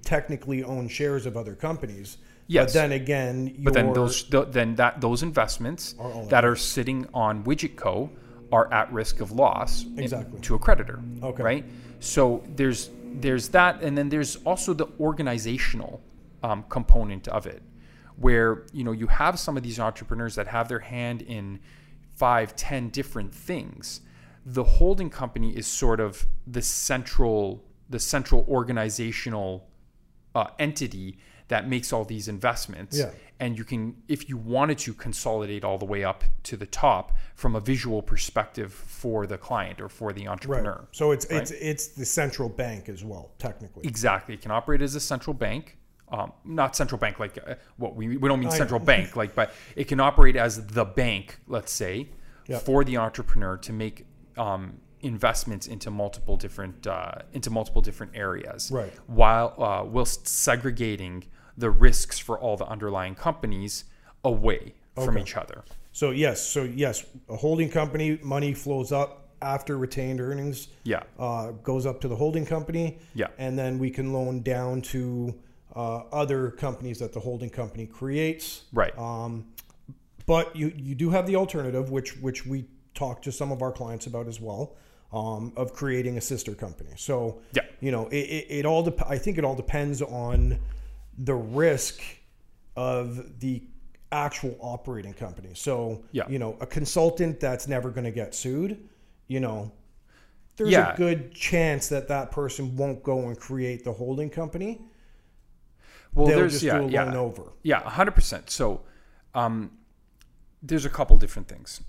technically 0.03 0.61
own 0.63 0.89
shares 0.89 1.25
of 1.25 1.37
other 1.37 1.55
companies. 1.55 2.17
Yes. 2.47 2.73
But 2.73 2.73
then 2.81 2.91
again, 2.91 3.55
But 3.59 3.73
then 3.73 3.93
those 3.93 4.23
th- 4.23 4.47
then 4.51 4.75
that 4.75 4.99
those 4.99 5.23
investments 5.23 5.95
Are 5.99 6.25
that 6.25 6.43
are 6.43 6.55
sitting 6.57 7.07
on 7.13 7.43
Widget 7.45 7.77
Co 7.77 8.09
are 8.51 8.71
at 8.73 8.91
risk 8.91 9.21
of 9.21 9.31
loss 9.31 9.83
in- 9.85 9.99
Exactly. 9.99 10.41
to 10.41 10.55
a 10.55 10.59
creditor. 10.59 10.99
Okay. 11.23 11.43
Right. 11.43 11.65
So 12.01 12.43
there's 12.57 12.89
there's 13.13 13.49
that, 13.49 13.81
and 13.81 13.97
then 13.97 14.09
there's 14.09 14.37
also 14.37 14.73
the 14.73 14.87
organizational 14.99 16.01
um, 16.43 16.63
component 16.69 17.27
of 17.27 17.45
it, 17.45 17.61
where 18.15 18.65
you 18.73 18.83
know 18.83 18.91
you 18.91 19.07
have 19.07 19.39
some 19.39 19.57
of 19.57 19.63
these 19.63 19.79
entrepreneurs 19.79 20.35
that 20.35 20.47
have 20.47 20.67
their 20.67 20.79
hand 20.79 21.21
in 21.21 21.59
five, 22.13 22.55
ten 22.55 22.89
different 22.89 23.33
things. 23.33 24.01
The 24.45 24.63
holding 24.63 25.09
company 25.09 25.55
is 25.55 25.67
sort 25.67 25.99
of 25.99 26.25
the 26.47 26.61
central 26.61 27.63
the 27.89 27.99
central 27.99 28.45
organizational 28.47 29.67
uh, 30.33 30.47
entity 30.57 31.17
that 31.51 31.67
makes 31.67 31.91
all 31.91 32.05
these 32.05 32.29
investments. 32.29 32.97
Yeah. 32.97 33.11
And 33.41 33.57
you 33.57 33.65
can, 33.65 33.95
if 34.07 34.29
you 34.29 34.37
wanted 34.37 34.77
to, 34.79 34.93
consolidate 34.93 35.63
all 35.65 35.77
the 35.77 35.85
way 35.85 36.03
up 36.05 36.23
to 36.43 36.55
the 36.55 36.65
top 36.65 37.17
from 37.35 37.55
a 37.55 37.59
visual 37.59 38.01
perspective 38.01 38.71
for 38.71 39.27
the 39.27 39.37
client 39.37 39.81
or 39.81 39.89
for 39.89 40.13
the 40.13 40.21
Right. 40.27 40.31
entrepreneur. 40.31 40.87
So 40.93 41.11
it's 41.11 41.25
it's 41.25 41.51
it's 41.51 41.87
the 41.87 42.05
central 42.05 42.47
bank 42.47 42.87
as 42.87 43.03
well, 43.03 43.31
technically. 43.37 43.83
Exactly. 43.85 44.33
It 44.35 44.41
can 44.41 44.51
operate 44.51 44.81
as 44.81 44.95
a 44.95 44.99
central 45.01 45.33
bank. 45.33 45.77
Um, 46.07 46.31
not 46.45 46.75
central 46.75 46.99
bank 46.99 47.19
like 47.19 47.37
uh, 47.37 47.55
what 47.77 47.95
we, 47.95 48.17
we 48.17 48.27
don't 48.29 48.39
mean 48.41 48.51
central 48.51 48.81
bank 48.81 49.15
like 49.21 49.33
but 49.33 49.53
it 49.77 49.85
can 49.87 50.01
operate 50.01 50.35
as 50.35 50.53
the 50.67 50.83
bank 50.83 51.39
let's 51.47 51.71
say 51.71 52.09
Yeah. 52.49 52.59
for 52.59 52.83
the 52.83 52.97
entrepreneur 52.97 53.55
to 53.67 53.71
make 53.71 54.05
um, 54.37 54.61
investments 54.99 55.67
into 55.67 55.89
multiple 55.89 56.35
different 56.35 56.85
uh, 56.85 57.13
into 57.31 57.49
multiple 57.49 57.81
different 57.81 58.11
areas 58.13 58.69
Right. 58.73 58.91
while 59.07 59.49
uh, 59.57 59.83
whilst 59.85 60.27
segregating 60.27 61.23
the 61.57 61.69
risks 61.69 62.19
for 62.19 62.39
all 62.39 62.57
the 62.57 62.65
underlying 62.65 63.15
companies 63.15 63.85
away 64.23 64.73
from 64.95 65.17
each 65.17 65.35
other 65.35 65.63
So 65.93 66.11
yes, 66.11 66.41
so 66.41 66.63
yes, 66.63 67.05
a 67.29 67.35
holding 67.35 67.69
company 67.69 68.19
money 68.23 68.53
flows 68.53 68.91
up 68.91 69.29
after 69.41 69.77
retained 69.77 70.21
earnings. 70.21 70.67
yeah 70.83 71.01
uh, 71.19 71.51
goes 71.63 71.85
up 71.85 71.99
to 72.01 72.07
the 72.07 72.15
holding 72.15 72.45
company. 72.45 72.99
Yeah. 73.15 73.27
And 73.37 73.57
then 73.57 73.79
we 73.79 73.89
can 73.89 74.13
loan 74.13 74.41
down 74.43 74.81
to 74.93 75.33
uh, 75.75 76.03
other 76.11 76.51
companies 76.51 76.99
that 76.99 77.11
the 77.13 77.19
holding 77.19 77.49
company 77.49 77.85
creates. 77.87 78.63
right 78.73 78.95
Um, 78.97 79.47
but 80.27 80.55
you, 80.55 80.71
you 80.75 80.93
do 80.95 81.09
have 81.09 81.25
the 81.25 81.35
alternative, 81.35 81.89
which 81.89 82.17
which 82.21 82.45
we 82.45 82.65
talk 82.93 83.21
to 83.23 83.31
some 83.31 83.51
of 83.51 83.61
our 83.61 83.71
clients 83.71 84.05
about 84.05 84.27
as 84.27 84.39
well, 84.39 84.75
um, 85.11 85.51
of 85.55 85.73
creating 85.73 86.17
a 86.17 86.21
sister 86.21 86.53
company. 86.53 86.91
So 86.95 87.41
Yeah. 87.53 87.63
you 87.79 87.91
know, 87.91 88.07
it, 88.09 88.25
it, 88.37 88.45
it 88.59 88.65
all 88.65 88.83
dep- 88.83 89.09
I 89.09 89.17
think 89.17 89.37
it 89.39 89.43
all 89.43 89.55
depends 89.55 90.01
on 90.01 90.59
the 91.17 91.35
risk 91.35 92.01
of 92.75 93.39
the 93.39 93.63
actual 94.11 94.55
operating 94.59 95.13
company. 95.13 95.51
So 95.53 96.03
Yeah. 96.11 96.27
you 96.29 96.39
know, 96.39 96.57
a 96.59 96.65
consultant 96.65 97.39
that's 97.39 97.67
never 97.67 97.89
going 97.89 98.03
to 98.03 98.11
get 98.11 98.35
sued, 98.35 98.77
you 99.27 99.39
know, 99.39 99.71
there's 100.57 100.71
Yeah. 100.71 100.93
a 100.93 100.97
good 100.97 101.33
chance 101.33 101.87
that 101.89 102.07
that 102.09 102.31
person 102.31 102.75
won't 102.75 103.03
go 103.03 103.27
and 103.27 103.39
create 103.39 103.83
the 103.83 103.93
holding 103.93 104.29
company. 104.29 104.81
well 106.13 106.27
They'll 106.27 106.39
there's 106.39 106.53
just 106.53 106.63
yeah 106.63 106.79
do 106.79 106.85
a 106.87 106.89
yeah 106.89 107.03
loan 107.05 107.15
over. 107.15 107.43
Yeah, 107.63 107.79
hundred 107.81 108.11
percent. 108.15 108.49
So, 108.49 108.81
um, 109.33 109.71
there's 110.61 110.83
a 110.85 110.89
couple 110.89 111.15
different 111.17 111.47
things. 111.47 111.81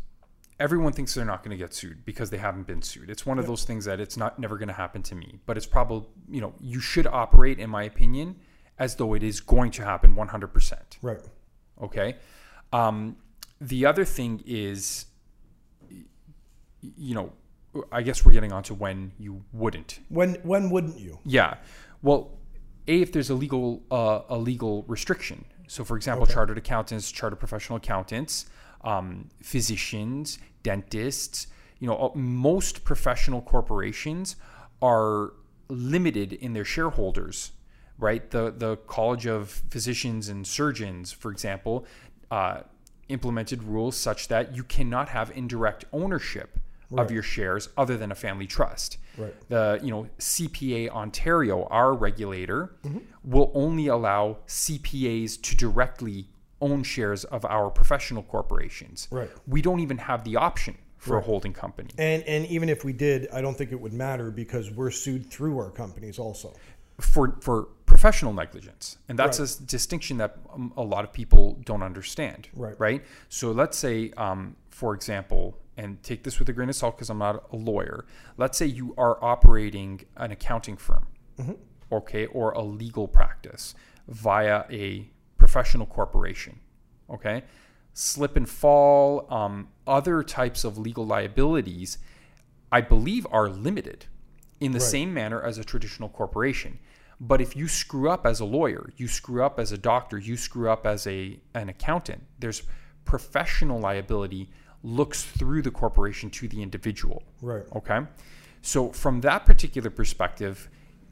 Everyone 0.61 0.93
thinks 0.93 1.13
they're 1.15 1.25
not 1.25 1.43
going 1.43 1.51
to 1.51 1.57
get 1.57 1.75
sued 1.75 2.05
because 2.05 2.31
they 2.31 2.39
haven't 2.39 2.69
been 2.69 2.83
sued. 2.83 3.11
It's 3.11 3.27
one 3.27 3.41
of 3.41 3.49
those 3.49 3.65
things 3.65 3.85
that 3.87 3.99
it's 3.99 4.17
not 4.17 4.39
never 4.39 4.59
going 4.59 4.69
to 4.69 4.75
happen 4.75 5.03
to 5.05 5.17
me. 5.17 5.41
But 5.45 5.57
it's 5.57 5.67
probably 5.67 6.07
you 6.31 6.41
know 6.41 6.55
you 6.61 6.79
should 6.79 7.07
operate, 7.09 7.59
in 7.59 7.69
my 7.69 7.83
opinion, 7.83 8.37
as 8.85 8.91
though 8.97 9.13
it 9.19 9.23
is 9.23 9.37
going 9.41 9.71
to 9.79 9.83
happen 9.85 10.09
one 10.23 10.29
hundred 10.35 10.51
percent. 10.57 10.99
Right. 11.03 11.25
Okay. 11.87 12.09
Um, 12.73 13.17
the 13.61 13.81
other 13.91 14.05
thing 14.05 14.43
is, 14.47 15.07
you 17.07 17.15
know, 17.17 17.27
I 17.99 18.01
guess 18.03 18.19
we're 18.25 18.37
getting 18.39 18.53
onto 18.53 18.75
when 18.75 19.13
you 19.19 19.33
wouldn't 19.53 20.01
When 20.09 20.31
when 20.51 20.63
wouldn't 20.73 20.99
you? 21.07 21.15
yeah. 21.25 21.53
Well, 22.03 22.21
a 22.89 23.01
if 23.05 23.09
there's 23.13 23.31
a 23.31 23.39
legal 23.45 23.67
uh, 23.91 24.37
a 24.37 24.39
legal 24.51 24.75
restriction. 24.95 25.39
So, 25.69 25.85
for 25.85 25.97
example, 25.97 26.27
chartered 26.27 26.59
accountants, 26.59 27.13
chartered 27.19 27.39
professional 27.39 27.77
accountants, 27.83 28.47
um, 28.93 29.07
physicians, 29.43 30.39
dentists. 30.63 31.47
You 31.81 31.87
know, 31.89 31.97
uh, 31.97 32.19
most 32.19 32.85
professional 32.85 33.41
corporations 33.55 34.37
are 34.81 35.33
limited 35.69 36.33
in 36.33 36.53
their 36.53 36.69
shareholders. 36.75 37.53
Right. 37.99 38.31
The 38.31 38.53
the 38.57 38.77
College 38.77 39.27
of 39.27 39.63
Physicians 39.71 40.29
and 40.29 40.47
Surgeons, 40.47 41.13
for 41.13 41.31
example, 41.31 41.87
uh, 42.31 42.61
implemented 43.09 43.63
rules 43.63 43.97
such 43.97 44.29
that 44.29 44.57
you 44.57 44.65
cannot 44.65 45.09
have 45.11 45.31
indirect 45.35 45.85
ownership 45.93 46.59
of 46.97 47.11
your 47.11 47.23
shares 47.23 47.71
other 47.79 47.97
than 47.97 48.13
a 48.13 48.15
family 48.15 48.47
trust 48.47 48.99
Right. 49.17 49.35
the 49.49 49.81
you 49.83 49.91
know 49.91 50.09
CPA 50.19 50.91
Ontario, 50.91 51.65
our 51.71 51.95
regulator, 51.95 52.75
Mm-hmm. 52.85 52.99
will 53.25 53.51
only 53.55 53.87
allow 53.87 54.39
CPAs 54.47 55.41
to 55.43 55.57
directly 55.57 56.29
own 56.61 56.83
shares 56.83 57.25
of 57.25 57.45
our 57.47 57.71
professional 57.71 58.23
corporations. 58.23 59.09
Right. 59.11 59.31
We 59.47 59.63
don't 59.63 59.81
even 59.81 59.99
have 59.99 60.23
the 60.25 60.37
option 60.37 60.77
for 60.99 61.17
a 61.19 61.21
holding 61.23 61.53
company. 61.55 61.91
And 61.99 62.23
and 62.25 62.47
even 62.47 62.69
if 62.69 62.85
we 62.85 62.93
did, 62.93 63.27
I 63.33 63.41
don't 63.41 63.57
think 63.57 63.73
it 63.73 63.81
would 63.81 63.93
matter 63.95 64.31
because 64.31 64.71
we're 64.71 64.91
sued 64.91 65.31
through 65.31 65.59
our 65.59 65.71
companies 65.71 66.19
also. 66.19 66.53
for 67.01 67.37
for 67.41 67.69
professional 68.03 68.33
negligence. 68.33 68.99
And 69.09 69.17
that's 69.17 69.39
a 69.39 69.63
distinction 69.63 70.17
that 70.17 70.37
um, 70.53 70.73
a 70.77 70.83
lot 70.83 71.05
of 71.05 71.13
people 71.13 71.61
don't 71.65 71.85
understand 71.85 72.49
Right. 72.53 72.75
right? 72.81 73.05
So 73.29 73.53
let's 73.53 73.79
say 73.79 74.11
um, 74.17 74.57
for 74.71 74.93
example 74.95 75.57
and 75.77 76.03
take 76.03 76.25
this 76.25 76.41
with 76.41 76.49
a 76.49 76.53
grain 76.53 76.69
of 76.69 76.75
salt 76.75 76.97
because 76.97 77.09
i'm 77.09 77.19
not 77.19 77.45
a 77.53 77.57
lawyer. 77.57 78.05
Let's 78.37 78.59
say 78.59 78.67
you 78.67 78.93
are 78.99 79.23
operating 79.25 80.01
an 80.17 80.33
accounting 80.33 80.77
firm 80.77 81.07
okay 81.93 82.27
or 82.27 82.51
a 82.53 82.63
legal 82.63 83.07
practice 83.07 83.75
via 84.09 84.65
a 84.71 85.09
professional 85.39 85.87
corporation 85.87 86.59
okay? 87.09 87.45
Slip 87.95 88.37
and 88.37 88.49
fall 88.49 89.27
um, 89.31 89.69
other 89.87 90.23
types 90.25 90.65
of 90.65 90.77
legal 90.77 91.07
liabilities 91.07 91.99
i 92.73 92.81
believe 92.81 93.27
are 93.31 93.49
limited 93.49 94.07
in 94.63 94.73
the 94.73 94.81
same 94.81 95.13
manner 95.13 95.43
as 95.43 95.59
a 95.59 95.65
traditional 95.65 96.09
corporation. 96.09 96.79
But 97.25 97.41
if 97.41 97.55
you 97.55 97.69
screw 97.69 98.11
up 98.11 98.27
as 98.27 98.41
a 98.41 98.45
lawyer, 98.45 98.91
you 98.97 99.07
screw 99.07 99.45
up 99.45 99.61
as 99.61 99.71
a 99.71 99.79
doctor, 99.79 100.19
you 100.19 100.37
screw 100.37 100.69
up 100.69 100.85
as 100.85 101.07
a 101.07 101.39
an 101.55 101.69
accountant, 101.69 102.21
there's 102.41 102.65
professional 103.05 103.79
liability 103.79 104.51
looks 104.83 105.23
through 105.23 105.63
the 105.63 105.71
corporation 105.71 106.31
to 106.31 106.49
the 106.49 106.61
individual. 106.61 107.23
Right. 107.41 107.63
Okay. 107.77 108.01
So 108.61 108.91
from 108.91 109.21
that 109.21 109.47
particular 109.47 109.89
perspective, 109.89 110.69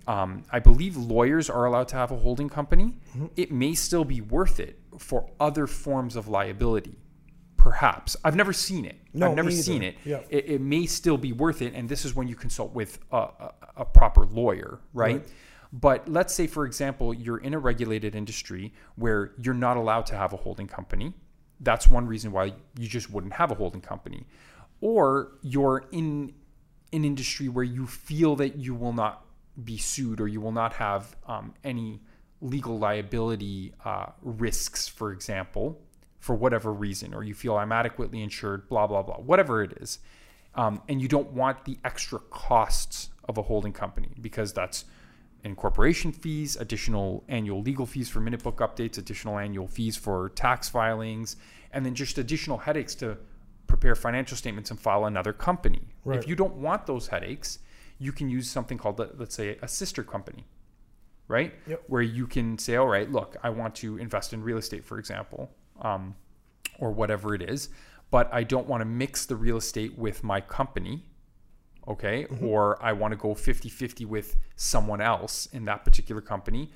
um, 0.08 0.42
I 0.50 0.58
believe 0.58 0.96
lawyers 0.96 1.48
are 1.48 1.64
allowed 1.66 1.86
to 1.88 1.96
have 1.96 2.10
a 2.10 2.16
holding 2.16 2.48
company. 2.48 2.96
Mm-hmm. 3.10 3.26
It 3.36 3.52
may 3.52 3.74
still 3.74 4.04
be 4.04 4.20
worth 4.20 4.58
it 4.58 4.80
for 4.98 5.30
other 5.38 5.68
forms 5.68 6.16
of 6.16 6.26
liability. 6.26 6.98
Perhaps 7.56 8.16
I've 8.24 8.34
never 8.34 8.52
seen 8.52 8.84
it. 8.84 8.96
No, 9.14 9.30
I've 9.30 9.36
never 9.36 9.52
seen 9.52 9.84
it. 9.84 9.96
Yeah. 10.04 10.22
it. 10.28 10.48
It 10.48 10.60
may 10.60 10.86
still 10.86 11.18
be 11.18 11.32
worth 11.32 11.62
it, 11.62 11.74
and 11.74 11.88
this 11.88 12.04
is 12.04 12.16
when 12.16 12.26
you 12.26 12.34
consult 12.34 12.72
with 12.74 12.98
a, 13.12 13.16
a, 13.16 13.52
a 13.76 13.84
proper 13.84 14.24
lawyer, 14.24 14.80
right? 14.92 15.18
Right. 15.18 15.28
But 15.72 16.08
let's 16.08 16.34
say, 16.34 16.46
for 16.46 16.66
example, 16.66 17.14
you're 17.14 17.38
in 17.38 17.54
a 17.54 17.58
regulated 17.58 18.14
industry 18.16 18.72
where 18.96 19.32
you're 19.38 19.54
not 19.54 19.76
allowed 19.76 20.06
to 20.06 20.16
have 20.16 20.32
a 20.32 20.36
holding 20.36 20.66
company. 20.66 21.14
That's 21.60 21.88
one 21.88 22.06
reason 22.06 22.32
why 22.32 22.54
you 22.78 22.88
just 22.88 23.10
wouldn't 23.10 23.34
have 23.34 23.52
a 23.52 23.54
holding 23.54 23.80
company. 23.80 24.26
Or 24.80 25.32
you're 25.42 25.88
in 25.92 26.34
an 26.92 27.04
industry 27.04 27.48
where 27.48 27.64
you 27.64 27.86
feel 27.86 28.34
that 28.36 28.56
you 28.56 28.74
will 28.74 28.92
not 28.92 29.24
be 29.62 29.76
sued 29.76 30.20
or 30.20 30.26
you 30.26 30.40
will 30.40 30.52
not 30.52 30.72
have 30.74 31.16
um, 31.26 31.54
any 31.62 32.00
legal 32.40 32.78
liability 32.78 33.72
uh, 33.84 34.06
risks, 34.22 34.88
for 34.88 35.12
example, 35.12 35.80
for 36.18 36.34
whatever 36.34 36.72
reason, 36.72 37.14
or 37.14 37.22
you 37.22 37.34
feel 37.34 37.56
I'm 37.56 37.72
adequately 37.72 38.22
insured, 38.22 38.68
blah, 38.68 38.86
blah, 38.86 39.02
blah, 39.02 39.16
whatever 39.16 39.62
it 39.62 39.72
is. 39.80 39.98
Um, 40.54 40.82
and 40.88 41.00
you 41.00 41.06
don't 41.06 41.32
want 41.32 41.64
the 41.64 41.78
extra 41.84 42.18
costs 42.30 43.10
of 43.28 43.38
a 43.38 43.42
holding 43.42 43.72
company 43.72 44.10
because 44.20 44.52
that's 44.52 44.84
incorporation 45.44 46.12
fees, 46.12 46.56
additional 46.56 47.24
annual 47.28 47.62
legal 47.62 47.86
fees 47.86 48.08
for 48.08 48.20
minute 48.20 48.42
book 48.42 48.58
updates, 48.58 48.98
additional 48.98 49.38
annual 49.38 49.66
fees 49.66 49.96
for 49.96 50.30
tax 50.30 50.68
filings, 50.68 51.36
and 51.72 51.84
then 51.84 51.94
just 51.94 52.18
additional 52.18 52.58
headaches 52.58 52.94
to 52.96 53.16
prepare 53.66 53.94
financial 53.94 54.36
statements 54.36 54.70
and 54.70 54.80
file 54.80 55.04
another 55.04 55.32
company. 55.32 55.82
Right. 56.04 56.18
If 56.18 56.28
you 56.28 56.34
don't 56.34 56.56
want 56.56 56.86
those 56.86 57.08
headaches, 57.08 57.60
you 57.98 58.12
can 58.12 58.28
use 58.28 58.50
something 58.50 58.78
called, 58.78 59.00
let's 59.18 59.34
say, 59.34 59.58
a 59.62 59.68
sister 59.68 60.02
company, 60.02 60.44
right? 61.28 61.54
Yep. 61.66 61.84
Where 61.86 62.02
you 62.02 62.26
can 62.26 62.58
say, 62.58 62.76
all 62.76 62.88
right, 62.88 63.10
look, 63.10 63.36
I 63.42 63.50
want 63.50 63.74
to 63.76 63.98
invest 63.98 64.32
in 64.32 64.42
real 64.42 64.58
estate, 64.58 64.84
for 64.84 64.98
example, 64.98 65.50
um, 65.80 66.14
or 66.78 66.90
whatever 66.90 67.34
it 67.34 67.42
is, 67.42 67.68
but 68.10 68.32
I 68.32 68.42
don't 68.42 68.66
want 68.66 68.80
to 68.80 68.86
mix 68.86 69.26
the 69.26 69.36
real 69.36 69.58
estate 69.58 69.96
with 69.96 70.24
my 70.24 70.40
company 70.40 71.04
okay 71.90 72.26
or 72.40 72.82
i 72.82 72.92
want 72.92 73.12
to 73.12 73.16
go 73.16 73.34
50-50 73.34 74.06
with 74.06 74.36
someone 74.56 75.00
else 75.00 75.46
in 75.52 75.64
that 75.64 75.84
particular 75.84 76.20
company 76.20 76.70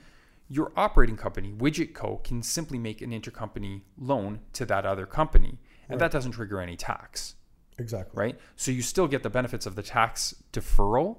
your 0.48 0.72
operating 0.76 1.16
company 1.16 1.52
widget 1.52 1.94
co 1.94 2.16
can 2.18 2.42
simply 2.42 2.78
make 2.78 3.00
an 3.00 3.10
intercompany 3.10 3.82
loan 3.96 4.40
to 4.52 4.66
that 4.66 4.84
other 4.84 5.06
company 5.06 5.58
and 5.88 6.00
that 6.00 6.10
doesn't 6.10 6.32
trigger 6.32 6.60
any 6.60 6.76
tax 6.76 7.34
Exactly. 7.78 8.12
right 8.22 8.38
so 8.56 8.70
you 8.70 8.82
still 8.82 9.08
get 9.08 9.22
the 9.22 9.30
benefits 9.30 9.66
of 9.66 9.74
the 9.74 9.82
tax 9.82 10.34
deferral 10.52 11.18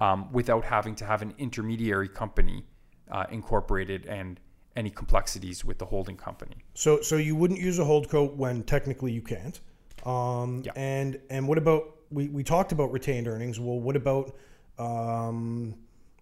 um, 0.00 0.32
without 0.32 0.64
having 0.64 0.94
to 0.94 1.04
have 1.04 1.20
an 1.22 1.34
intermediary 1.38 2.08
company 2.08 2.64
uh, 3.10 3.24
incorporated 3.30 4.06
and 4.06 4.40
any 4.76 4.90
complexities 4.90 5.64
with 5.64 5.78
the 5.78 5.84
holding 5.84 6.16
company 6.16 6.56
So 6.74 7.00
so 7.02 7.16
you 7.16 7.34
wouldn't 7.36 7.60
use 7.60 7.78
a 7.78 7.84
hold 7.84 8.08
co 8.08 8.24
when 8.24 8.62
technically 8.62 9.12
you 9.12 9.20
can't. 9.22 9.60
Um, 10.06 10.62
Yeah. 10.64 10.72
And 10.76 11.20
and 11.28 11.46
what 11.48 11.58
about 11.58 11.82
we, 12.10 12.28
we 12.28 12.42
talked 12.42 12.72
about 12.72 12.92
retained 12.92 13.28
earnings? 13.28 13.58
Well, 13.60 13.78
what 13.80 13.96
about 13.96 14.36
um, 14.78 15.74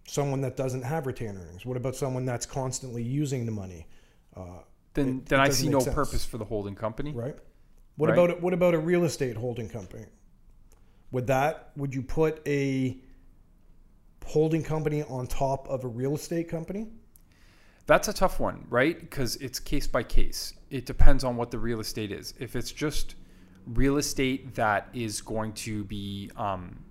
someone 0.07 0.41
that 0.41 0.55
doesn't 0.55 0.83
have 0.83 1.07
retained 1.07 1.37
earnings? 1.37 1.65
What 1.65 1.77
about 1.77 1.95
someone 1.95 2.25
that's 2.25 2.45
constantly 2.45 3.03
using 3.03 3.45
the 3.45 3.51
money? 3.51 3.87
Uh, 4.35 4.61
Then 4.93 5.09
It- 5.19 5.25
then 5.27 5.39
it 5.39 5.43
I 5.43 5.49
see 5.49 5.69
no 5.69 5.79
sense. 5.79 5.95
purpose 5.95 6.25
for 6.25 6.37
the 6.37 6.45
holding 6.45 6.75
company. 6.75 7.11
right? 7.11 7.37
What 7.95 8.09
Right. 8.09 8.17
about 8.17 8.41
what 8.41 8.53
about 8.53 8.73
a 8.73 8.79
real 8.79 9.03
estate 9.03 9.35
holding 9.35 9.67
company? 9.67 10.05
Would 11.11 11.27
that 11.27 11.71
would 11.75 11.93
you 11.93 12.01
put 12.01 12.41
a 12.47 12.97
holding 14.25 14.63
company 14.63 15.03
on 15.03 15.27
top 15.27 15.67
of 15.67 15.83
a 15.83 15.87
real 15.87 16.15
estate 16.15 16.47
company? 16.49 16.87
That's 17.87 18.07
a 18.07 18.13
tough 18.13 18.39
one, 18.39 18.65
right? 18.69 18.97
Because 18.99 19.35
it's 19.37 19.59
case 19.59 19.87
by 19.87 20.03
case. 20.03 20.53
It 20.69 20.85
depends 20.85 21.23
on 21.23 21.35
what 21.35 21.49
the 21.51 21.57
real 21.59 21.79
estate 21.79 22.11
is. 22.11 22.33
If 22.39 22.55
it's 22.55 22.71
just 22.71 23.15
real 23.73 23.97
estate 23.97 24.55
that 24.55 24.89
is 24.93 25.21
going 25.21 25.53
to 25.53 25.83
be 25.83 26.31
um, 26.35 26.83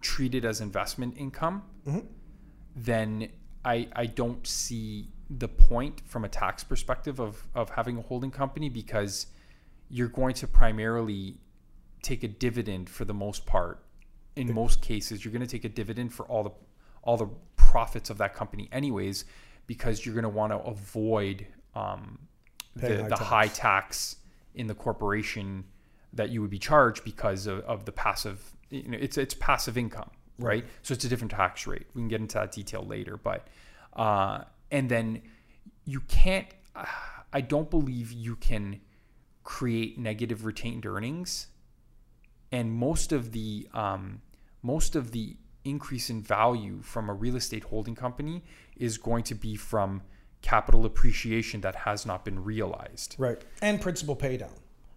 treated 0.00 0.44
as 0.44 0.60
investment 0.60 1.14
income, 1.16 1.62
then 2.76 3.28
I, 3.64 3.88
I 3.94 4.06
don't 4.06 4.46
see 4.46 5.08
the 5.30 5.48
point 5.48 6.02
from 6.06 6.24
a 6.24 6.28
tax 6.28 6.62
perspective 6.64 7.18
of, 7.20 7.46
of 7.54 7.70
having 7.70 7.98
a 7.98 8.02
holding 8.02 8.30
company 8.30 8.68
because 8.68 9.26
you're 9.88 10.08
going 10.08 10.34
to 10.34 10.46
primarily 10.46 11.38
take 12.02 12.22
a 12.22 12.28
dividend 12.28 12.90
for 12.90 13.04
the 13.04 13.14
most 13.14 13.46
part. 13.46 13.84
In 14.36 14.52
most 14.52 14.82
cases, 14.82 15.24
you're 15.24 15.32
going 15.32 15.46
to 15.46 15.48
take 15.48 15.64
a 15.64 15.68
dividend 15.68 16.12
for 16.12 16.26
all 16.26 16.42
the 16.42 16.50
all 17.02 17.16
the 17.16 17.28
profits 17.56 18.08
of 18.08 18.18
that 18.18 18.34
company, 18.34 18.68
anyways, 18.72 19.26
because 19.66 20.04
you're 20.04 20.14
going 20.14 20.24
to 20.24 20.28
want 20.28 20.52
to 20.52 20.58
avoid 20.58 21.46
um, 21.74 22.18
the, 22.74 22.88
high 22.88 23.02
the 23.02 23.08
tax. 23.08 23.20
high 23.20 23.46
tax 23.48 24.16
in 24.54 24.66
the 24.66 24.74
corporation 24.74 25.64
that 26.14 26.30
you 26.30 26.40
would 26.40 26.50
be 26.50 26.58
charged 26.58 27.04
because 27.04 27.46
of, 27.46 27.60
of 27.60 27.84
the 27.84 27.92
passive. 27.92 28.54
You 28.70 28.88
know, 28.88 28.98
it's 29.00 29.18
it's 29.18 29.34
passive 29.34 29.76
income, 29.78 30.10
right? 30.38 30.64
So 30.82 30.94
it's 30.94 31.04
a 31.04 31.08
different 31.08 31.32
tax 31.32 31.66
rate. 31.66 31.86
We 31.94 32.02
can 32.02 32.08
get 32.08 32.20
into 32.20 32.34
that 32.34 32.52
detail 32.52 32.84
later, 32.84 33.16
but 33.16 33.48
uh, 33.94 34.44
and 34.70 34.88
then 34.88 35.22
you 35.84 36.00
can't. 36.00 36.46
I 37.32 37.40
don't 37.40 37.70
believe 37.70 38.12
you 38.12 38.36
can 38.36 38.80
create 39.42 39.98
negative 39.98 40.44
retained 40.44 40.86
earnings 40.86 41.48
and 42.54 42.72
most 42.72 43.10
of 43.10 43.32
the 43.32 43.68
um, 43.74 44.22
most 44.62 44.94
of 44.94 45.10
the 45.10 45.36
increase 45.64 46.08
in 46.08 46.22
value 46.22 46.80
from 46.82 47.10
a 47.10 47.12
real 47.12 47.34
estate 47.34 47.64
holding 47.64 47.96
company 47.96 48.44
is 48.76 48.96
going 48.96 49.24
to 49.24 49.34
be 49.34 49.56
from 49.56 50.02
capital 50.40 50.86
appreciation 50.86 51.62
that 51.62 51.74
has 51.74 52.06
not 52.06 52.24
been 52.24 52.44
realized. 52.44 53.16
Right. 53.18 53.42
And 53.60 53.80
principal 53.80 54.14
pay 54.14 54.36
down. 54.36 54.52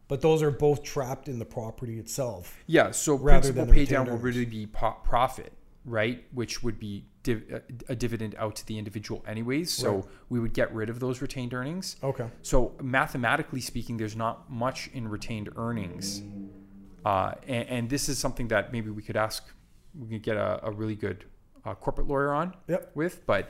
But 0.07 0.21
those 0.21 0.41
are 0.41 0.51
both 0.51 0.83
trapped 0.83 1.27
in 1.27 1.37
the 1.39 1.45
property 1.45 1.99
itself. 1.99 2.57
Yeah, 2.65 2.91
so 2.91 3.15
Rather 3.15 3.51
principal 3.51 3.73
pay 3.73 3.85
down 3.85 4.07
will 4.09 4.17
really 4.17 4.45
be 4.45 4.65
profit, 4.65 5.51
right? 5.83 6.23
Which 6.33 6.63
would 6.63 6.79
be 6.79 7.05
div- 7.23 7.43
a- 7.51 7.91
a 7.91 7.95
dividend 7.95 8.33
out 8.37 8.55
to 8.57 8.65
the 8.65 8.77
individual 8.77 9.21
anyways. 9.27 9.69
So 9.73 9.95
Right. 9.95 10.05
we 10.29 10.39
would 10.39 10.53
get 10.53 10.73
rid 10.73 10.89
of 10.89 10.99
those 11.01 11.21
retained 11.21 11.53
earnings. 11.53 11.97
Okay. 12.01 12.29
So 12.41 12.73
mathematically 12.81 13.59
speaking, 13.59 13.97
there's 13.97 14.15
not 14.15 14.49
much 14.49 14.89
in 14.93 15.09
retained 15.09 15.49
earnings, 15.57 16.21
uh, 17.05 17.33
and, 17.45 17.67
and 17.69 17.89
this 17.89 18.07
is 18.07 18.17
something 18.17 18.47
that 18.49 18.71
maybe 18.71 18.89
we 18.89 19.01
could 19.01 19.17
ask, 19.17 19.43
we 19.97 20.07
could 20.07 20.23
get 20.23 20.37
a, 20.37 20.65
a 20.65 20.71
really 20.71 20.95
good 20.95 21.25
uh, 21.65 21.75
corporate 21.75 22.07
lawyer 22.07 22.33
on 22.33 22.55
Yep. 22.69 22.91
with, 22.95 23.25
but 23.25 23.49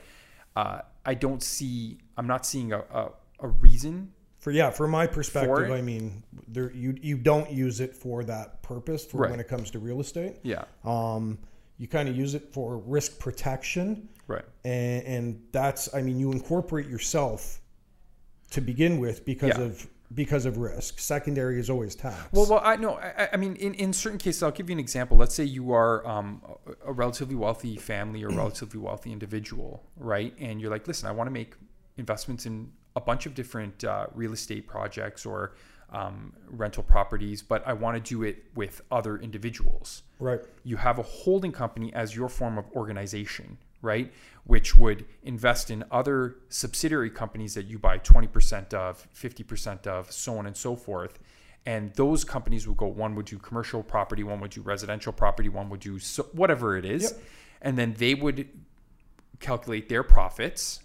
uh, 0.56 0.82
I 1.06 1.14
don't 1.14 1.44
see, 1.44 2.00
I'm 2.18 2.26
not 2.26 2.48
seeing 2.48 2.74
a, 2.74 2.80
a, 2.80 3.12
a 3.42 3.48
reason. 3.48 4.14
For 4.48 4.52
yeah, 4.52 4.70
from 4.70 4.92
my 4.92 5.08
perspective. 5.08 5.72
I 5.72 5.82
mean, 5.82 6.24
there 6.48 6.72
you 6.72 6.96
you 7.02 7.18
don't 7.18 7.52
use 7.52 7.82
it 7.82 7.94
for 7.94 8.24
that 8.24 8.64
purpose 8.64 9.04
for 9.06 9.18
Right. 9.18 9.30
when 9.30 9.42
it 9.42 9.50
comes 9.50 9.72
to 9.72 9.80
real 9.80 10.00
estate. 10.00 10.38
Yeah, 10.42 10.64
Um, 10.86 11.38
you 11.78 11.90
kind 11.90 12.08
of 12.08 12.16
use 12.16 12.34
it 12.34 12.54
for 12.54 12.78
risk 12.78 13.20
protection, 13.20 14.08
right. 14.26 14.46
and, 14.64 15.04
and 15.04 15.44
that's 15.52 15.94
I 15.94 16.02
mean, 16.02 16.18
you 16.18 16.32
incorporate 16.32 16.88
yourself 16.88 17.60
to 18.52 18.62
begin 18.62 19.00
with 19.00 19.26
because 19.26 19.58
Yeah. 19.58 19.66
of 19.66 19.86
because 20.16 20.46
of 20.46 20.58
risk. 20.60 21.00
Secondary 21.00 21.60
is 21.60 21.70
always 21.70 21.94
tax. 21.94 22.32
Well, 22.32 22.48
well, 22.50 22.62
I 22.64 22.78
know. 22.78 22.94
I, 22.94 23.28
I 23.34 23.36
mean, 23.36 23.58
in, 23.58 23.74
in 23.74 23.92
certain 23.92 24.18
cases, 24.18 24.44
I'll 24.44 24.52
give 24.52 24.70
you 24.70 24.76
an 24.76 24.80
example. 24.80 25.18
Let's 25.18 25.36
say 25.36 25.44
you 25.44 25.74
are 25.74 26.08
um, 26.08 26.42
a 26.86 26.92
a 26.92 26.94
relatively 26.94 27.36
wealthy 27.36 27.76
family 27.76 28.24
or 28.24 28.30
relatively 28.30 28.80
wealthy 28.80 29.12
individual, 29.12 29.84
right? 29.98 30.34
And 30.40 30.62
you're 30.62 30.72
like, 30.72 30.88
listen, 30.88 31.10
I 31.10 31.12
want 31.12 31.28
to 31.28 31.34
make 31.34 31.56
investments 31.98 32.46
in 32.46 32.72
a 32.98 33.00
bunch 33.00 33.26
of 33.28 33.36
different 33.36 33.84
uh, 33.84 34.08
real 34.16 34.34
estate 34.34 34.68
projects 34.68 35.26
or 35.26 35.54
um, 35.92 36.34
rental 36.50 36.84
properties, 36.84 37.42
but 37.42 37.66
I 37.66 37.74
want 37.74 37.96
to 37.96 38.02
do 38.16 38.24
it 38.24 38.44
with 38.56 38.82
other 38.92 39.18
individuals 39.18 40.04
right. 40.20 40.42
you 40.64 40.78
have 40.78 41.00
a 41.00 41.04
holding 41.04 41.52
company 41.52 41.94
as 41.94 42.16
your 42.16 42.28
form 42.28 42.58
of 42.58 42.66
organization, 42.76 43.58
right? 43.82 44.12
Which 44.46 44.76
would 44.76 45.06
invest 45.24 45.70
in 45.72 45.84
other 45.92 46.36
subsidiary 46.50 47.10
companies 47.10 47.54
that 47.54 47.66
you 47.68 47.80
buy 47.80 48.00
20% 48.00 48.74
of, 48.74 49.08
50% 49.16 49.88
of, 49.88 50.12
so 50.12 50.38
on 50.38 50.46
and 50.46 50.58
so 50.58 50.76
forth. 50.76 51.20
And 51.66 51.94
those 51.94 52.24
companies 52.24 52.68
would 52.68 52.78
go, 52.78 52.88
one 52.88 53.16
would 53.16 53.26
do 53.26 53.38
commercial 53.38 53.84
property, 53.84 54.24
one 54.24 54.40
would 54.40 54.52
do 54.52 54.62
residential 54.62 55.14
property, 55.14 55.50
one 55.50 55.70
would 55.70 55.82
do 55.82 56.00
so, 56.00 56.24
whatever 56.34 56.78
it 56.78 56.86
is. 56.86 57.04
Yep. 57.04 57.22
And 57.62 57.78
then 57.78 57.96
they 57.98 58.14
would 58.14 58.48
calculate 59.40 59.90
their 59.90 60.04
profits, 60.04 60.82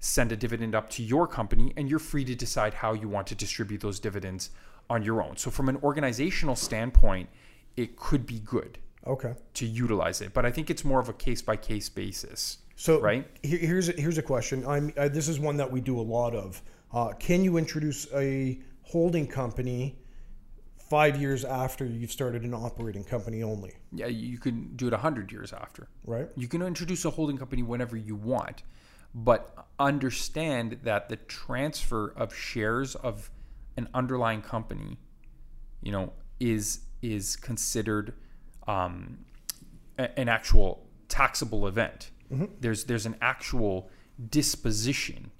send 0.00 0.32
a 0.32 0.36
dividend 0.36 0.74
up 0.74 0.90
to 0.90 1.02
your 1.02 1.26
company, 1.26 1.72
and 1.76 1.88
you're 1.88 1.98
free 1.98 2.24
to 2.24 2.34
decide 2.34 2.74
how 2.74 2.92
you 2.92 3.08
want 3.08 3.26
to 3.28 3.34
distribute 3.34 3.80
those 3.80 4.00
dividends 4.00 4.50
on 4.90 5.02
your 5.02 5.22
own. 5.22 5.36
So, 5.36 5.50
from 5.50 5.68
an 5.68 5.76
organizational 5.82 6.56
standpoint, 6.56 7.28
it 7.76 7.96
could 7.96 8.26
be 8.26 8.40
good 8.40 8.78
Okay. 9.06 9.34
to 9.54 9.66
utilize 9.66 10.20
it, 10.20 10.32
but 10.34 10.44
I 10.44 10.50
think 10.50 10.70
it's 10.70 10.84
more 10.84 11.00
of 11.00 11.08
a 11.08 11.12
case 11.12 11.40
by 11.42 11.56
case 11.56 11.88
basis. 11.88 12.58
So 12.76 13.00
Right. 13.00 13.26
here- 13.42 13.58
here's 13.58 13.88
a, 13.88 13.92
here's 13.92 14.18
a 14.18 14.22
question. 14.22 14.66
I'm 14.66 14.92
uh, 14.96 15.08
this 15.08 15.28
is 15.28 15.38
one 15.38 15.56
that 15.58 15.70
we 15.70 15.80
do 15.80 15.98
a 15.98 16.02
lot 16.02 16.34
of. 16.34 16.62
Uh, 16.92 17.12
can 17.12 17.44
you 17.44 17.56
introduce 17.56 18.06
a 18.12 18.58
holding 18.82 19.26
company 19.26 19.98
five 20.76 21.16
years 21.20 21.44
after 21.44 21.84
you've 21.86 22.10
started 22.12 22.42
an 22.42 22.52
operating 22.54 23.04
company 23.04 23.42
only? 23.42 23.72
Yeah, 23.92 24.06
you 24.06 24.38
can 24.38 24.74
do 24.76 24.88
it 24.88 24.92
100 24.92 25.30
years 25.32 25.52
after. 25.52 25.88
Right. 26.04 26.28
You 26.36 26.48
can 26.48 26.60
introduce 26.62 27.04
a 27.04 27.10
holding 27.10 27.38
company 27.38 27.62
whenever 27.62 27.96
you 27.96 28.14
want, 28.16 28.62
but 29.14 29.66
understand 29.78 30.78
that 30.84 31.08
the 31.08 31.16
transfer 31.16 32.12
of 32.16 32.34
shares 32.34 32.94
of 32.94 33.30
an 33.76 33.88
underlying 33.94 34.42
company, 34.42 34.98
you 35.82 35.92
know, 35.92 36.12
is 36.40 36.80
is 37.02 37.36
considered 37.36 38.14
um, 38.68 39.18
a- 39.98 40.18
an 40.18 40.28
actual 40.28 40.86
taxable 41.08 41.66
event. 41.66 42.10
There's 42.60 42.84
there's 42.84 43.04
an 43.04 43.16
actual 43.20 43.90
disposition 44.30 45.30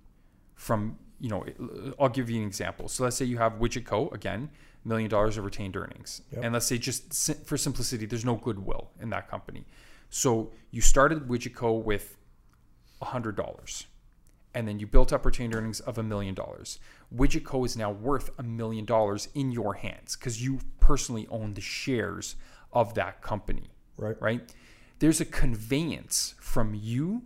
from 0.54 0.98
you 1.20 1.28
know 1.30 1.44
I'll 1.98 2.08
give 2.11 2.28
you 2.28 2.40
an 2.42 2.46
example. 2.46 2.88
So 2.88 3.04
let's 3.04 3.16
say 3.16 3.24
you 3.24 3.38
have 3.38 3.54
Widget 3.54 3.87
Co. 3.87 4.08
again, 4.11 4.50
million 4.85 5.08
dollars 5.08 5.38
of 5.38 5.44
retained 5.44 5.76
earnings, 5.76 6.20
Yep. 6.32 6.44
and 6.44 6.52
let's 6.52 6.66
say 6.66 6.76
just 6.78 7.30
for 7.46 7.56
simplicity, 7.56 8.04
there's 8.06 8.24
no 8.26 8.37
goodwill 8.37 8.90
in 9.00 9.08
that 9.11 9.28
company. 9.30 9.64
So 10.11 10.52
you 10.70 10.82
started 10.82 11.28
Widget 11.28 11.54
Co. 11.54 11.72
with 11.72 12.18
hundred 13.03 13.37
dollars, 13.37 13.87
and 14.55 14.67
then 14.69 14.79
you 14.79 14.87
built 14.87 15.12
up 15.12 15.25
retained 15.25 15.55
earnings 15.55 15.81
of 15.81 15.99
a 15.99 16.03
million 16.03 16.35
dollars. 16.35 16.79
Widget 17.15 17.45
Co. 17.45 17.65
is 17.65 17.77
now 17.77 17.91
worth 17.91 18.31
a 18.38 18.43
million 18.43 18.85
dollars 18.85 19.29
in 19.35 19.51
your 19.53 19.75
hands 19.75 20.17
because 20.17 20.43
you 20.43 20.61
personally 20.81 21.27
own 21.31 21.55
the 21.55 21.61
shares 21.61 22.37
of 22.73 22.95
that 22.95 23.21
company 23.23 23.71
Right. 23.97 24.17
right? 24.21 24.55
There's 24.99 25.21
a 25.21 25.25
conveyance 25.25 26.35
from 26.41 26.75
you 26.75 27.23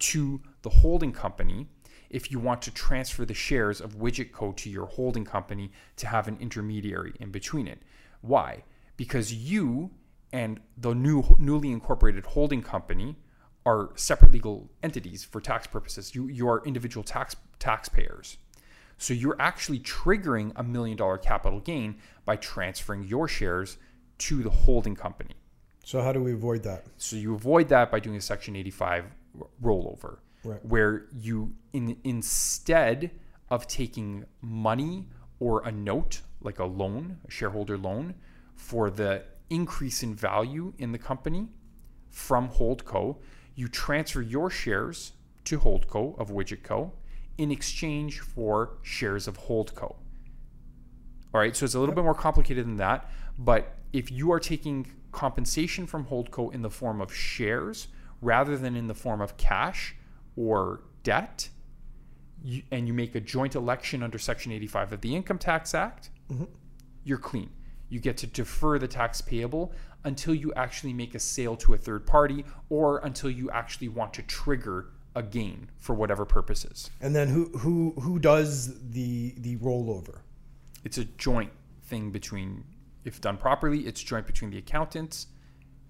to 0.00 0.40
the 0.62 0.70
holding 0.70 1.12
company 1.12 1.68
if 2.10 2.30
you 2.30 2.38
want 2.38 2.62
to 2.62 2.70
transfer 2.70 3.24
the 3.24 3.34
shares 3.34 3.80
of 3.80 3.96
Widget 3.98 4.32
Co 4.32 4.52
to 4.52 4.70
your 4.70 4.86
holding 4.86 5.24
company 5.24 5.70
to 5.96 6.06
have 6.06 6.28
an 6.28 6.38
intermediary 6.40 7.14
in 7.20 7.30
between 7.30 7.66
it. 7.66 7.82
Why? 8.20 8.64
Because 8.96 9.32
you 9.32 9.90
and 10.32 10.60
the 10.76 10.94
new 10.94 11.36
newly 11.38 11.70
incorporated 11.70 12.24
holding 12.26 12.62
company 12.62 13.16
are 13.66 13.90
separate 13.96 14.32
legal 14.32 14.70
entities 14.82 15.24
for 15.24 15.40
tax 15.40 15.66
purposes. 15.66 16.14
You 16.14 16.28
you 16.28 16.48
are 16.48 16.62
individual 16.64 17.04
tax 17.04 17.36
taxpayers. 17.58 18.38
So 18.98 19.14
you're 19.14 19.36
actually 19.38 19.78
triggering 19.80 20.52
a 20.56 20.62
million 20.62 20.96
dollar 20.96 21.18
capital 21.18 21.60
gain 21.60 21.96
by 22.24 22.36
transferring 22.36 23.04
your 23.04 23.28
shares 23.28 23.78
to 24.18 24.42
the 24.42 24.50
holding 24.50 24.96
company. 24.96 25.34
So 25.84 26.02
how 26.02 26.12
do 26.12 26.22
we 26.22 26.32
avoid 26.32 26.62
that? 26.64 26.86
So 26.96 27.16
you 27.16 27.34
avoid 27.34 27.68
that 27.68 27.90
by 27.90 28.00
doing 28.00 28.16
a 28.16 28.20
Section 28.20 28.56
85 28.56 29.04
rollover, 29.62 30.18
Right. 30.44 30.64
where 30.64 31.06
you 31.12 31.54
in, 31.72 31.96
instead 32.04 33.10
of 33.50 33.66
taking 33.66 34.24
money 34.42 35.06
or 35.38 35.62
a 35.64 35.70
note 35.72 36.22
like 36.40 36.58
a 36.58 36.64
loan, 36.64 37.18
a 37.26 37.30
shareholder 37.30 37.78
loan, 37.78 38.14
for 38.54 38.90
the 38.90 39.24
increase 39.50 40.02
in 40.02 40.14
value 40.14 40.74
in 40.78 40.92
the 40.92 40.98
company 40.98 41.48
from 42.10 42.48
Holdco, 42.48 43.16
you 43.58 43.66
transfer 43.66 44.22
your 44.22 44.48
shares 44.48 45.14
to 45.42 45.58
Holdco 45.58 46.16
of 46.16 46.30
WidgetCo 46.30 46.92
in 47.38 47.50
exchange 47.50 48.20
for 48.20 48.78
shares 48.82 49.26
of 49.26 49.36
Holdco. 49.36 49.96
All 51.34 51.40
right, 51.40 51.56
so 51.56 51.64
it's 51.64 51.74
a 51.74 51.80
little 51.80 51.94
bit 51.94 52.04
more 52.04 52.14
complicated 52.14 52.64
than 52.64 52.76
that. 52.76 53.10
But 53.36 53.74
if 53.92 54.12
you 54.12 54.30
are 54.30 54.38
taking 54.38 54.86
compensation 55.10 55.88
from 55.88 56.04
Holdco 56.04 56.54
in 56.54 56.62
the 56.62 56.70
form 56.70 57.00
of 57.00 57.12
shares 57.12 57.88
rather 58.22 58.56
than 58.56 58.76
in 58.76 58.86
the 58.86 58.94
form 58.94 59.20
of 59.20 59.36
cash 59.36 59.96
or 60.36 60.84
debt, 61.02 61.48
you, 62.44 62.62
and 62.70 62.86
you 62.86 62.94
make 62.94 63.16
a 63.16 63.20
joint 63.20 63.56
election 63.56 64.04
under 64.04 64.18
Section 64.18 64.52
85 64.52 64.92
of 64.92 65.00
the 65.00 65.16
Income 65.16 65.38
Tax 65.38 65.74
Act, 65.74 66.10
mm-hmm. 66.30 66.44
you're 67.02 67.18
clean. 67.18 67.50
You 67.88 68.00
get 68.00 68.16
to 68.18 68.26
defer 68.26 68.78
the 68.78 68.88
tax 68.88 69.20
payable 69.20 69.72
until 70.04 70.34
you 70.34 70.52
actually 70.54 70.92
make 70.92 71.14
a 71.14 71.18
sale 71.18 71.56
to 71.56 71.74
a 71.74 71.78
third 71.78 72.06
party 72.06 72.44
or 72.68 72.98
until 72.98 73.30
you 73.30 73.50
actually 73.50 73.88
want 73.88 74.14
to 74.14 74.22
trigger 74.22 74.90
a 75.14 75.22
gain 75.22 75.70
for 75.78 75.94
whatever 75.94 76.24
purposes. 76.24 76.90
And 77.00 77.14
then 77.14 77.28
who 77.28 77.46
who 77.58 77.94
who 78.00 78.18
does 78.18 78.78
the 78.90 79.34
the 79.38 79.56
rollover? 79.56 80.20
It's 80.84 80.98
a 80.98 81.04
joint 81.04 81.50
thing 81.82 82.10
between 82.10 82.64
if 83.04 83.20
done 83.20 83.36
properly, 83.36 83.80
it's 83.80 84.02
joint 84.02 84.26
between 84.26 84.50
the 84.50 84.58
accountants 84.58 85.28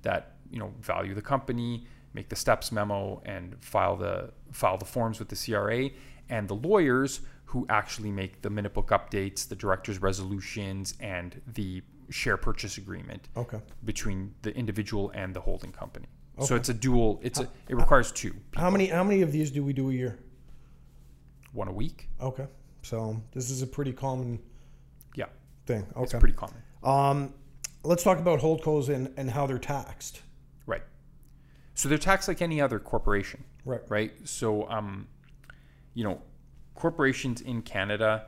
that, 0.02 0.36
you 0.50 0.58
know, 0.58 0.72
value 0.80 1.14
the 1.14 1.22
company, 1.22 1.86
make 2.14 2.28
the 2.28 2.36
steps 2.36 2.72
memo 2.72 3.20
and 3.26 3.56
file 3.62 3.96
the 3.96 4.30
file 4.52 4.78
the 4.78 4.84
forms 4.84 5.18
with 5.18 5.28
the 5.28 5.36
CRA 5.36 5.90
and 6.30 6.48
the 6.48 6.54
lawyers 6.54 7.20
who 7.48 7.64
actually 7.70 8.10
make 8.12 8.42
the 8.42 8.50
minute 8.50 8.74
book 8.74 8.88
updates, 8.90 9.48
the 9.48 9.56
director's 9.56 10.02
resolutions 10.02 10.92
and 11.00 11.40
the 11.54 11.82
share 12.10 12.36
purchase 12.36 12.76
agreement 12.76 13.28
Okay. 13.38 13.58
between 13.86 14.34
the 14.42 14.54
individual 14.54 15.10
and 15.14 15.34
the 15.34 15.40
holding 15.40 15.72
company. 15.72 16.06
So 16.40 16.54
it's 16.56 16.68
a 16.68 16.74
dual. 16.74 17.18
It's 17.22 17.40
a. 17.40 17.48
It 17.68 17.74
requires 17.74 18.12
two. 18.12 18.32
How 18.54 18.70
many 18.70 18.86
how 18.86 19.02
many 19.02 19.22
of 19.22 19.32
these 19.32 19.50
do 19.50 19.64
we 19.64 19.72
do 19.72 19.90
a 19.90 19.92
year? 19.92 20.18
One 21.52 21.66
a 21.68 21.72
week. 21.72 22.08
Okay. 22.20 22.46
So 22.82 23.20
this 23.32 23.50
is 23.50 23.62
a 23.62 23.66
pretty 23.66 23.92
common 23.92 24.38
Yeah, 25.16 25.24
thing. 25.66 25.84
it's 25.96 26.14
Okay. 26.14 26.18
pretty 26.20 26.34
common. 26.36 26.62
Um, 26.84 27.34
let's 27.82 28.04
talk 28.04 28.18
about 28.18 28.38
holdcos 28.40 28.88
and, 28.94 29.12
and 29.16 29.28
how 29.30 29.46
they're 29.48 29.58
taxed. 29.58 30.22
Right. 30.66 30.82
So 31.74 31.88
they're 31.88 31.98
taxed 31.98 32.28
like 32.28 32.40
any 32.40 32.60
other 32.60 32.78
corporation. 32.78 33.42
Right. 33.64 33.80
Right. 33.88 34.12
So, 34.28 34.68
um, 34.70 35.08
you 35.94 36.04
know, 36.04 36.20
corporations 36.78 37.40
in 37.40 37.60
Canada, 37.60 38.26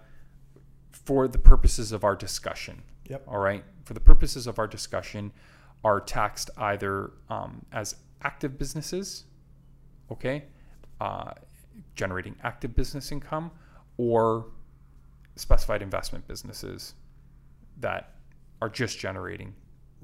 for 0.90 1.28
the 1.28 1.38
purposes 1.38 1.92
of 1.92 2.02
our 2.02 2.16
discussion. 2.16 2.82
Yep. 3.08 3.22
All 3.28 3.38
right. 3.38 3.64
For 3.84 3.94
the 3.94 4.00
purposes 4.00 4.48
of 4.48 4.58
our 4.58 4.66
discussion, 4.66 5.32
are 5.84 6.00
taxed 6.00 6.50
either 6.58 7.12
um, 7.28 7.64
as 7.72 7.94
active 8.22 8.58
businesses, 8.58 9.24
okay, 10.10 10.44
uh, 11.00 11.30
generating 11.94 12.34
active 12.42 12.74
business 12.74 13.12
income, 13.12 13.52
or 13.98 14.46
specified 15.36 15.80
investment 15.80 16.26
businesses 16.26 16.94
that 17.78 18.14
are 18.60 18.68
just 18.68 18.98
generating 18.98 19.54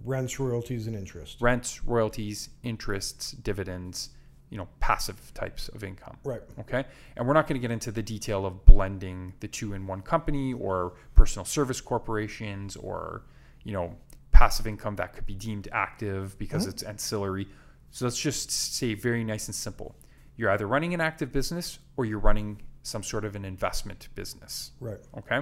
Rents, 0.04 0.38
royalties, 0.38 0.86
and 0.86 0.94
interest. 0.94 1.40
rents, 1.40 1.82
royalties, 1.84 2.50
interests, 2.62 3.32
dividends, 3.32 4.10
you 4.50 4.56
know, 4.58 4.68
passive 4.80 5.32
types 5.34 5.68
of 5.70 5.82
income. 5.82 6.16
Right. 6.24 6.42
Okay. 6.60 6.84
And 7.16 7.26
we're 7.26 7.34
not 7.34 7.46
going 7.46 7.60
to 7.60 7.62
get 7.66 7.72
into 7.72 7.90
the 7.90 8.02
detail 8.02 8.46
of 8.46 8.64
blending 8.64 9.32
the 9.40 9.48
two 9.48 9.72
in 9.72 9.86
one 9.86 10.02
company 10.02 10.52
or 10.52 10.94
personal 11.14 11.44
service 11.44 11.80
corporations 11.80 12.76
or, 12.76 13.22
you 13.64 13.72
know, 13.72 13.96
passive 14.30 14.66
income 14.66 14.96
that 14.96 15.14
could 15.14 15.26
be 15.26 15.34
deemed 15.34 15.68
active 15.72 16.38
because 16.38 16.62
mm-hmm. 16.62 16.70
it's 16.70 16.82
ancillary. 16.82 17.48
So 17.90 18.04
let's 18.04 18.18
just 18.18 18.50
say 18.50 18.94
very 18.94 19.24
nice 19.24 19.46
and 19.48 19.54
simple. 19.54 19.96
You're 20.36 20.50
either 20.50 20.66
running 20.66 20.94
an 20.94 21.00
active 21.00 21.32
business 21.32 21.78
or 21.96 22.04
you're 22.04 22.18
running 22.18 22.60
some 22.82 23.02
sort 23.02 23.24
of 23.24 23.34
an 23.34 23.44
investment 23.44 24.08
business. 24.14 24.72
Right. 24.78 24.98
Okay. 25.18 25.40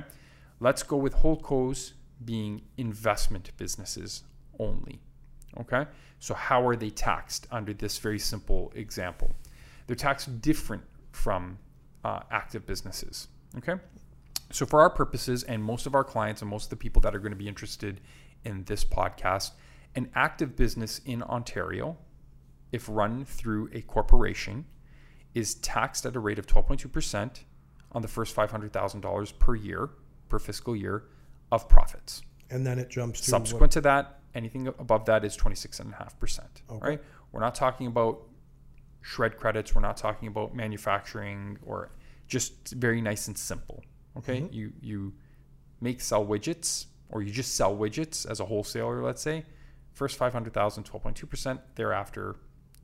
Let's 0.61 0.83
go 0.83 0.97
with 0.97 1.15
holdcos 1.17 1.93
being 2.25 2.63
investment 2.79 3.51
businesses 3.59 4.23
only. 4.59 5.01
Okay. 5.61 5.85
So, 6.25 6.33
how 6.33 6.67
are 6.67 6.75
they 6.75 6.89
taxed 6.89 7.47
under 7.51 7.75
this 7.75 7.99
very 7.99 8.19
simple 8.19 8.73
example? 8.75 9.31
They're 9.87 9.95
taxed 9.95 10.41
different 10.41 10.83
from 11.13 11.59
uh, 12.03 12.21
active 12.31 12.65
businesses. 12.65 13.29
Okay. 13.59 13.75
So, 14.51 14.65
for 14.65 14.81
our 14.81 14.89
purposes, 14.89 15.43
and 15.43 15.63
most 15.63 15.85
of 15.85 15.95
our 15.95 16.03
clients 16.03 16.41
and 16.41 16.51
most 16.51 16.65
of 16.65 16.71
the 16.71 16.77
people 16.77 17.03
that 17.03 17.15
are 17.15 17.19
going 17.19 17.33
to 17.33 17.37
be 17.37 17.47
interested 17.47 18.01
in 18.43 18.65
this 18.65 18.87
podcast, 18.87 19.51
an 19.97 20.11
active 20.15 20.57
business 20.57 21.03
in 21.05 21.23
Ontario, 21.25 21.95
if 22.73 22.89
run 22.89 23.27
through 23.27 23.69
a 23.75 23.83
corporation, 23.83 24.65
is 25.35 25.57
taxed 25.57 26.07
at 26.07 26.17
a 26.17 26.21
rate 26.21 26.39
of 26.39 26.47
12.2% 26.47 27.41
on 27.93 28.01
the 28.01 28.09
first 28.09 28.35
$500,000 28.35 29.39
per 29.39 29.55
year, 29.55 29.91
per 30.31 30.39
fiscal 30.39 30.75
year 30.75 31.05
of 31.53 31.69
profits. 31.69 32.23
And 32.49 32.67
then 32.67 32.79
it 32.79 32.89
jumps 32.89 33.21
to 33.21 33.31
Subsequent 33.31 33.73
to 33.73 33.83
that, 33.83 34.21
anything 34.35 34.67
above 34.67 35.05
that 35.07 35.25
is 35.25 35.37
26.5%. 35.37 36.41
Okay. 36.71 36.89
Right? 36.89 37.03
We're 37.33 37.41
not 37.41 37.55
talking 37.55 37.87
about 37.87 38.23
SR&ED 39.03 39.37
credits. 39.37 39.75
We're 39.75 39.81
not 39.81 39.97
talking 39.97 40.29
about 40.29 40.55
manufacturing 40.55 41.59
or 41.65 41.91
just 42.27 42.73
very 42.73 43.01
nice 43.01 43.29
and 43.29 43.37
simple. 43.37 43.83
Okay. 44.17 44.49
You, 44.51 44.73
you 44.81 45.13
make 45.81 46.01
sell 46.01 46.25
widgets 46.25 46.87
or 47.11 47.23
you 47.23 47.33
just 47.33 47.55
sell 47.57 47.77
widgets 47.77 48.29
as 48.29 48.41
a 48.41 48.45
wholesaler, 48.45 49.03
let's 49.03 49.23
say. 49.23 49.45
First 49.93 50.17
500,000, 50.17 50.85
12.2%. 50.85 51.59
Thereafter, 51.77 52.37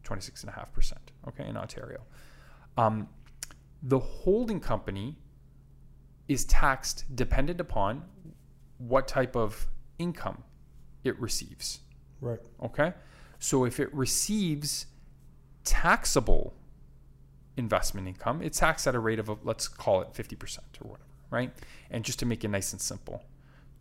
26.5%. 0.05 0.93
Okay. 1.29 1.49
In 1.49 1.57
Ontario. 1.57 2.03
Um, 2.77 3.09
the 3.83 3.99
holding 3.99 4.61
company 4.61 5.17
is 6.29 6.45
taxed 6.45 7.05
dependent 7.17 7.61
upon 7.61 8.05
what 8.79 9.09
type 9.09 9.35
of 9.35 9.67
income 9.99 10.45
it 11.05 11.19
receives. 11.21 11.81
Right. 12.21 12.39
Okay. 12.63 12.93
So 13.39 13.65
if 13.65 13.81
it 13.81 13.93
receives 13.95 14.87
taxable 15.65 16.55
investment 17.57 18.07
income, 18.07 18.43
it's 18.43 18.59
taxed 18.59 18.87
at 18.87 18.95
a 18.95 18.99
rate 18.99 19.19
of, 19.19 19.29
a, 19.29 19.37
let's 19.43 19.69
call 19.69 20.03
it 20.03 20.13
50% 20.13 20.59
or 20.83 20.91
whatever, 20.91 21.09
right? 21.31 21.53
And 21.91 22.05
just 22.05 22.19
to 22.21 22.27
make 22.27 22.45
it 22.45 22.49
nice 22.49 22.73
and 22.73 22.81
simple, 22.81 23.25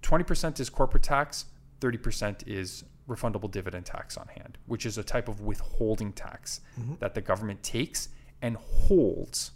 20% 0.01 0.59
is 0.59 0.69
corporate 0.69 1.03
tax, 1.03 1.45
30% 1.81 2.47
is 2.47 2.83
refundable 3.07 3.49
dividend 3.49 3.85
tax 3.85 4.17
on 4.17 4.27
hand, 4.27 4.57
which 4.67 4.85
is 4.85 4.97
a 4.97 5.03
type 5.03 5.27
of 5.27 5.41
withholding 5.41 6.13
tax 6.13 6.61
that 6.99 7.13
the 7.15 7.21
government 7.21 7.61
takes 7.63 8.09
and 8.41 8.55
holds 8.55 9.51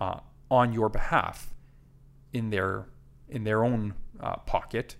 uh, 0.00 0.20
on 0.50 0.72
your 0.72 0.88
behalf 0.88 1.52
in 2.32 2.50
their 2.50 2.86
in 3.28 3.44
their 3.44 3.64
own 3.64 3.94
uh, 4.20 4.36
pocket 4.36 4.96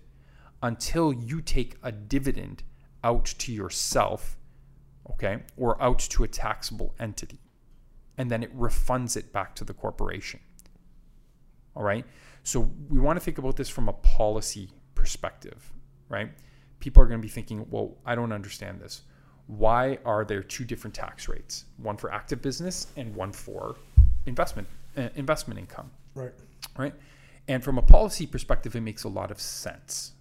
until 0.61 1.11
you 1.13 1.41
take 1.41 1.75
a 1.83 1.91
dividend 1.91 2.63
out 3.03 3.25
to 3.25 3.51
yourself, 3.51 4.37
okay, 5.11 5.39
or 5.57 5.81
out 5.81 5.99
to 5.99 6.23
a 6.23 6.27
taxable 6.27 6.93
entity, 6.99 7.39
and 8.17 8.29
then 8.29 8.43
it 8.43 8.55
refunds 8.57 9.17
it 9.17 9.31
back 9.33 9.55
to 9.55 9.63
the 9.63 9.73
corporation. 9.73 10.39
All 11.75 11.83
right. 11.83 12.05
So 12.43 12.69
we 12.89 12.99
want 12.99 13.17
to 13.17 13.23
think 13.23 13.37
about 13.37 13.55
this 13.55 13.69
from 13.69 13.87
a 13.87 13.93
policy 13.93 14.69
perspective, 14.95 15.71
right? 16.09 16.31
People 16.79 17.01
are 17.03 17.05
going 17.05 17.19
to 17.19 17.25
be 17.25 17.31
thinking, 17.31 17.65
well, 17.69 17.97
I 18.05 18.15
don't 18.15 18.31
understand 18.31 18.81
this. 18.81 19.03
Why 19.47 19.97
are 20.05 20.25
there 20.25 20.41
two 20.43 20.65
different 20.65 20.93
tax 20.93 21.27
rates? 21.27 21.65
One 21.77 21.97
for 21.97 22.11
active 22.11 22.41
business 22.41 22.87
and 22.97 23.15
one 23.15 23.31
for 23.31 23.75
investment 24.25 24.67
uh, 24.97 25.09
investment 25.15 25.59
income 25.59 25.89
Right. 26.13 26.33
right? 26.77 26.93
And 27.47 27.63
from 27.63 27.77
a 27.77 27.81
policy 27.81 28.27
perspective, 28.27 28.75
it 28.75 28.81
makes 28.81 29.03
a 29.03 29.09
lot 29.09 29.31
of 29.31 29.39
sense. 29.39 30.11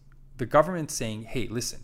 The 0.40 0.46
government's 0.46 0.94
saying, 0.94 1.24
hey, 1.24 1.48
listen, 1.48 1.80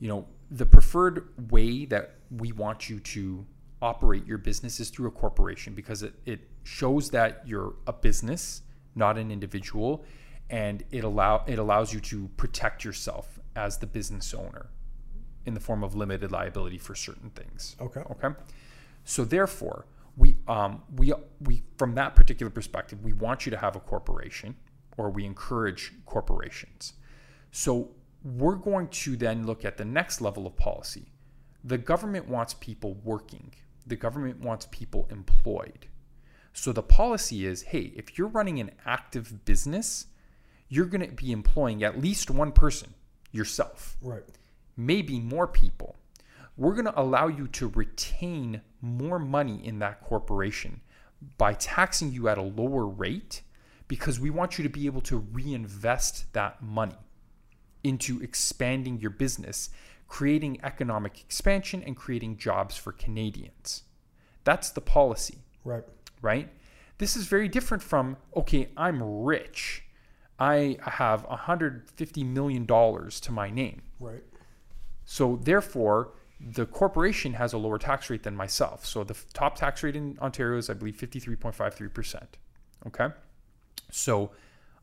you 0.00 0.08
know, 0.08 0.26
the 0.50 0.66
preferred 0.66 1.28
way 1.52 1.84
that 1.84 2.16
we 2.32 2.50
want 2.50 2.90
you 2.90 2.98
to 2.98 3.46
operate 3.80 4.26
your 4.26 4.38
business 4.38 4.80
is 4.80 4.90
through 4.90 5.06
a 5.06 5.12
corporation 5.12 5.72
because 5.72 6.02
it, 6.02 6.14
it 6.24 6.40
shows 6.64 7.10
that 7.10 7.42
you're 7.46 7.76
a 7.86 7.92
business, 7.92 8.62
not 8.96 9.16
an 9.18 9.30
individual, 9.30 10.04
and 10.50 10.82
it 10.90 11.04
allow 11.04 11.44
it 11.46 11.60
allows 11.60 11.92
you 11.92 12.00
to 12.00 12.26
protect 12.36 12.84
yourself 12.84 13.38
as 13.54 13.78
the 13.78 13.86
business 13.86 14.34
owner 14.34 14.66
in 15.44 15.54
the 15.54 15.60
form 15.60 15.84
of 15.84 15.94
limited 15.94 16.32
liability 16.32 16.78
for 16.78 16.96
certain 16.96 17.30
things. 17.30 17.76
Okay. 17.80 18.00
Okay. 18.00 18.34
So 19.04 19.24
therefore, 19.24 19.86
we 20.16 20.38
um, 20.48 20.82
we 20.96 21.12
we 21.40 21.62
from 21.76 21.94
that 21.94 22.16
particular 22.16 22.50
perspective, 22.50 23.04
we 23.04 23.12
want 23.12 23.46
you 23.46 23.50
to 23.50 23.58
have 23.58 23.76
a 23.76 23.80
corporation, 23.80 24.56
or 24.96 25.08
we 25.08 25.24
encourage 25.24 25.92
corporations. 26.04 26.94
So 27.50 27.90
we're 28.24 28.56
going 28.56 28.88
to 28.88 29.16
then 29.16 29.46
look 29.46 29.64
at 29.64 29.76
the 29.76 29.84
next 29.84 30.20
level 30.20 30.46
of 30.46 30.56
policy. 30.56 31.12
The 31.64 31.78
government 31.78 32.28
wants 32.28 32.54
people 32.54 32.94
working. 33.04 33.52
The 33.86 33.96
government 33.96 34.40
wants 34.40 34.66
people 34.70 35.06
employed. 35.10 35.86
So 36.52 36.72
the 36.72 36.82
policy 36.82 37.46
is, 37.46 37.62
hey, 37.62 37.92
if 37.96 38.16
you're 38.18 38.28
running 38.28 38.58
an 38.60 38.70
active 38.84 39.44
business, 39.44 40.06
you're 40.68 40.86
going 40.86 41.06
to 41.08 41.14
be 41.14 41.30
employing 41.30 41.84
at 41.84 42.00
least 42.00 42.30
one 42.30 42.50
person, 42.52 42.94
yourself 43.30 43.96
Right. 44.00 44.24
maybe 44.76 45.20
more 45.20 45.46
people. 45.46 45.96
We're 46.56 46.72
going 46.72 46.86
to 46.86 46.98
allow 47.00 47.28
you 47.28 47.46
to 47.48 47.68
retain 47.68 48.62
more 48.80 49.18
money 49.18 49.60
in 49.64 49.78
that 49.80 50.00
corporation 50.00 50.80
by 51.36 51.52
taxing 51.52 52.12
you 52.12 52.28
at 52.28 52.38
a 52.38 52.42
lower 52.42 52.86
rate 52.86 53.42
because 53.88 54.18
we 54.18 54.30
want 54.30 54.58
you 54.58 54.64
to 54.64 54.70
be 54.70 54.86
able 54.86 55.02
to 55.02 55.18
reinvest 55.18 56.32
that 56.32 56.62
money 56.62 56.96
into 57.86 58.20
expanding 58.22 59.00
your 59.00 59.10
business, 59.10 59.70
creating 60.08 60.58
economic 60.62 61.20
expansion 61.20 61.82
and 61.84 61.96
creating 61.96 62.36
jobs 62.36 62.76
for 62.76 62.92
Canadians. 62.92 63.84
That's 64.44 64.70
the 64.70 64.80
policy, 64.80 65.38
Right. 65.64 65.84
right? 66.22 66.48
This 66.98 67.16
is 67.16 67.26
very 67.26 67.48
different 67.48 67.82
from, 67.82 68.16
okay, 68.36 68.68
I'm 68.76 69.02
rich. 69.24 69.84
I 70.38 70.78
have 70.82 71.26
$150 71.28 72.24
million 72.26 72.66
to 72.66 73.32
my 73.32 73.50
name. 73.50 73.82
Right. 74.00 74.22
So 75.04 75.36
therefore, 75.42 76.12
the 76.40 76.66
corporation 76.66 77.34
has 77.34 77.52
a 77.52 77.58
lower 77.58 77.78
tax 77.78 78.10
rate 78.10 78.22
than 78.22 78.36
myself. 78.36 78.84
So 78.84 79.04
the 79.04 79.14
f- 79.14 79.26
top 79.32 79.56
tax 79.56 79.82
rate 79.82 79.96
in 79.96 80.18
Ontario 80.20 80.58
is, 80.58 80.68
I 80.68 80.74
believe, 80.74 80.96
53.53%. 80.96 82.22
Okay. 82.86 83.08
So 83.90 84.30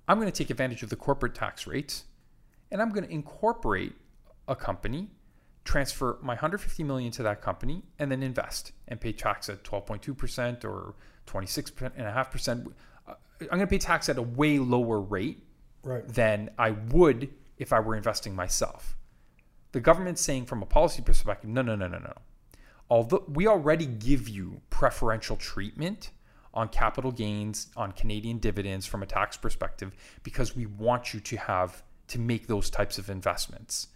I'm 0.07 0.17
going 0.19 0.31
to 0.31 0.35
take 0.37 0.49
advantage 0.49 0.81
of 0.83 0.89
the 0.89 0.95
corporate 0.95 1.35
tax 1.35 1.67
rates 1.67 2.05
and 2.73 2.81
I'm 2.81 2.89
going 2.89 3.05
to 3.05 3.11
incorporate 3.11 3.93
a 4.47 4.55
company, 4.55 5.11
transfer 5.63 6.17
my 6.21 6.33
150 6.33 6.83
million 6.83 7.11
to 7.13 7.23
that 7.23 7.41
company, 7.41 7.83
and 7.99 8.11
then 8.11 8.21
invest 8.21 8.73
and 8.89 8.99
pay 8.99 9.13
tax 9.13 9.47
at 9.47 9.63
12.2% 9.63 10.65
or 10.65 10.95
26.5%. 11.27 12.73
Uh, 13.07 13.13
I'm 13.41 13.47
going 13.47 13.59
to 13.61 13.67
pay 13.67 13.77
tax 13.77 14.09
at 14.09 14.17
a 14.17 14.21
way 14.21 14.59
lower 14.59 14.99
rate 14.99 15.43
Right. 15.83 16.07
than 16.07 16.49
I 16.57 16.71
would 16.71 17.29
if 17.57 17.73
I 17.73 17.79
were 17.81 17.95
investing 17.95 18.33
myself. 18.35 18.95
The 19.73 19.81
government's 19.81 20.21
saying 20.21 20.45
from 20.45 20.63
a 20.63 20.65
policy 20.65 21.01
perspective, 21.01 21.49
no, 21.49 21.61
no, 21.61 21.75
no, 21.75 21.87
no, 21.87 21.99
no. 21.99 22.13
Although 22.89 23.25
we 23.27 23.47
already 23.47 23.85
give 23.85 24.29
you 24.29 24.61
preferential 24.69 25.35
treatment 25.35 26.11
on 26.53 26.69
capital 26.69 27.11
gains, 27.11 27.67
on 27.75 27.91
Canadian 27.91 28.37
dividends 28.37 28.85
from 28.85 29.03
a 29.03 29.05
tax 29.05 29.35
perspective, 29.35 29.93
because 30.23 30.55
we 30.55 30.65
want 30.67 31.13
you 31.13 31.19
to 31.19 31.37
have 31.37 31.83
to 32.13 32.19
make 32.19 32.47
those 32.47 32.69
types 32.69 32.97
of 32.97 33.09
investments. 33.09 33.87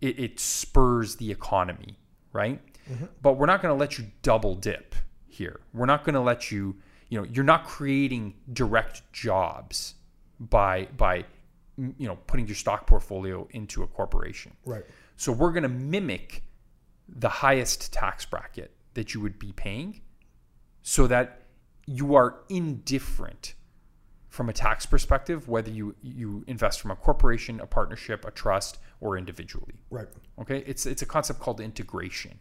It, 0.00 0.18
it 0.18 0.40
spurs 0.40 1.16
the 1.16 1.30
economy, 1.30 1.98
right? 2.32 2.60
Mm-hmm. 2.90 3.06
But 3.22 3.34
we're 3.34 3.46
not 3.46 3.62
going 3.62 3.72
to 3.72 3.78
let 3.78 3.96
you 3.96 4.06
double 4.22 4.56
dip 4.56 4.96
here. 5.28 5.60
We're 5.72 5.86
not 5.86 6.04
going 6.04 6.14
to 6.14 6.20
let 6.20 6.50
you, 6.50 6.76
you 7.08 7.20
know, 7.20 7.26
you're 7.30 7.44
not 7.44 7.64
creating 7.64 8.34
direct 8.52 9.12
jobs 9.12 9.94
by 10.40 10.88
by 10.96 11.24
you 11.76 12.08
know 12.08 12.16
putting 12.26 12.46
your 12.46 12.56
stock 12.56 12.86
portfolio 12.86 13.46
into 13.52 13.84
a 13.84 13.86
corporation. 13.86 14.52
Right. 14.64 14.84
So 15.16 15.30
we're 15.30 15.52
going 15.52 15.62
to 15.62 15.68
mimic 15.68 16.42
the 17.08 17.28
highest 17.28 17.92
tax 17.92 18.24
bracket 18.24 18.72
that 18.94 19.14
you 19.14 19.20
would 19.20 19.38
be 19.38 19.52
paying 19.52 20.00
so 20.82 21.06
that 21.06 21.42
you 21.86 22.14
are 22.14 22.40
indifferent 22.48 23.54
from 24.30 24.48
a 24.48 24.52
tax 24.52 24.86
perspective 24.86 25.48
whether 25.48 25.70
you 25.70 25.94
you 26.02 26.44
invest 26.46 26.80
from 26.80 26.92
a 26.92 26.96
corporation, 26.96 27.60
a 27.60 27.66
partnership, 27.66 28.24
a 28.24 28.30
trust 28.30 28.78
or 29.00 29.18
individually. 29.18 29.82
Right. 29.90 30.06
Okay? 30.40 30.64
It's 30.66 30.86
it's 30.86 31.02
a 31.02 31.06
concept 31.06 31.40
called 31.40 31.60
integration, 31.60 32.38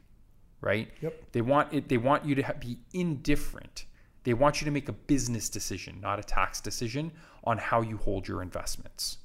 right? 0.62 0.88
Yep. 1.02 1.32
They 1.34 1.42
want 1.42 1.74
it 1.74 1.90
they 1.90 1.98
want 1.98 2.24
you 2.26 2.36
to 2.36 2.44
ha- 2.44 2.54
be 2.60 2.78
indifferent. 2.94 3.86
They 4.24 4.34
want 4.36 4.62
you 4.62 4.66
to 4.66 4.72
make 4.72 4.88
a 4.88 4.94
business 4.94 5.50
decision, 5.50 6.00
not 6.00 6.20
a 6.20 6.24
tax 6.24 6.62
decision 6.62 7.12
on 7.44 7.58
how 7.58 7.82
you 7.82 7.98
hold 7.98 8.28
your 8.28 8.44
investments. 8.44 9.18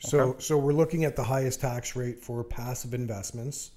So 0.00 0.36
so 0.38 0.56
we're 0.56 0.72
looking 0.72 1.04
at 1.04 1.14
the 1.14 1.24
highest 1.24 1.60
tax 1.60 1.94
rate 1.94 2.22
for 2.22 2.42
passive 2.42 2.94
investments, 2.94 3.72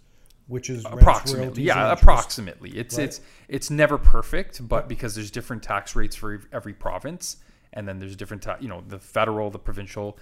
which 0.47 0.69
is 0.69 0.85
approximately 0.85 1.63
yeah 1.63 1.91
approximately 1.91 2.69
it's 2.77 2.97
Right. 2.97 3.05
it's 3.05 3.21
it's 3.49 3.69
never 3.69 3.97
perfect 3.97 4.65
but 4.67 4.87
because 4.87 5.15
there's 5.15 5.31
different 5.31 5.63
tax 5.63 5.95
rates 5.95 6.15
for 6.15 6.41
every 6.53 6.73
province 6.73 7.37
and 7.73 7.87
then 7.87 7.99
there's 7.99 8.15
different 8.15 8.45
you 8.59 8.67
know 8.67 8.83
the 8.87 8.99
federal 8.99 9.49
the 9.49 9.59
provincial. 9.59 10.17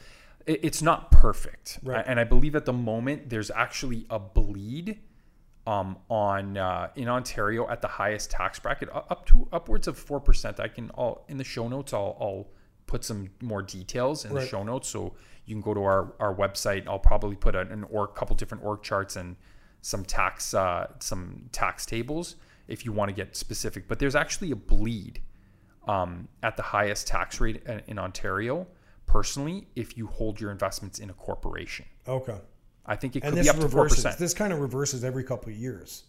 It, 0.46 0.60
it's 0.64 0.82
not 0.82 1.12
perfect. 1.12 1.80
Right. 1.84 2.04
and 2.08 2.20
i 2.20 2.24
believe 2.24 2.56
at 2.56 2.66
the 2.66 2.74
moment 2.74 3.30
there's 3.30 3.52
actually 3.52 4.06
a 4.10 4.20
bleed 4.20 5.00
um, 5.68 5.98
on 6.10 6.58
uh, 6.58 6.90
in 6.96 7.08
ontario 7.08 7.70
at 7.70 7.82
the 7.82 7.88
highest 7.88 8.32
tax 8.32 8.60
bracket 8.60 8.90
up 8.94 9.26
to 9.28 9.48
upwards 9.52 9.88
of 9.88 10.04
4% 10.04 10.60
i 10.60 10.68
can 10.68 10.90
all 10.92 11.26
in 11.28 11.38
the 11.38 11.44
show 11.44 11.68
notes 11.68 11.94
i'll, 11.94 12.18
I'll 12.20 12.48
put 12.90 13.06
some 13.06 13.30
more 13.44 13.62
details 13.62 14.26
in 14.26 14.34
the 14.34 14.46
show 14.46 14.64
notes. 14.64 14.90
So 14.90 15.14
you 15.46 15.54
can 15.54 15.62
go 15.62 15.76
to 15.76 15.84
our, 15.84 16.14
our 16.20 16.34
website. 16.34 16.88
I'll 16.88 16.98
probably 16.98 17.36
put 17.36 17.56
an, 17.56 17.72
an 17.72 17.84
org 17.84 18.16
couple 18.16 18.36
different 18.36 18.64
org 18.64 18.82
charts 18.82 19.16
and 19.16 19.36
some 19.82 20.04
tax 20.04 20.56
uh, 20.56 20.88
some 21.00 21.44
tax 21.52 21.86
tables 21.86 22.36
if 22.68 22.86
you 22.86 22.92
want 22.92 23.10
to 23.10 23.16
get 23.16 23.36
specific. 23.36 23.88
But 23.88 24.00
there's 24.00 24.16
actually 24.16 24.50
a 24.50 24.56
bleed 24.56 25.22
um, 25.88 26.28
at 26.44 26.56
the 26.58 26.64
highest 26.64 27.08
tax 27.08 27.40
rate 27.40 27.64
in, 27.88 27.98
Ontario. 28.00 28.68
Personally, 29.06 29.68
if 29.76 29.98
you 29.98 30.06
hold 30.08 30.40
your 30.40 30.52
investments 30.52 31.00
in 31.00 31.10
a 31.10 31.14
corporation, 31.14 31.86
Okay. 32.08 32.38
I 32.86 32.96
think 32.96 33.16
it 33.16 33.22
could 33.24 33.36
be 33.36 33.50
up 33.50 33.56
to 33.60 33.68
four 33.70 33.88
percent. 33.88 34.18
This 34.20 34.34
kind 34.34 34.54
of 34.54 34.60
reverses 34.60 35.04
every 35.04 35.24
couple 35.24 35.52
of 35.52 35.58
years. 35.58 36.04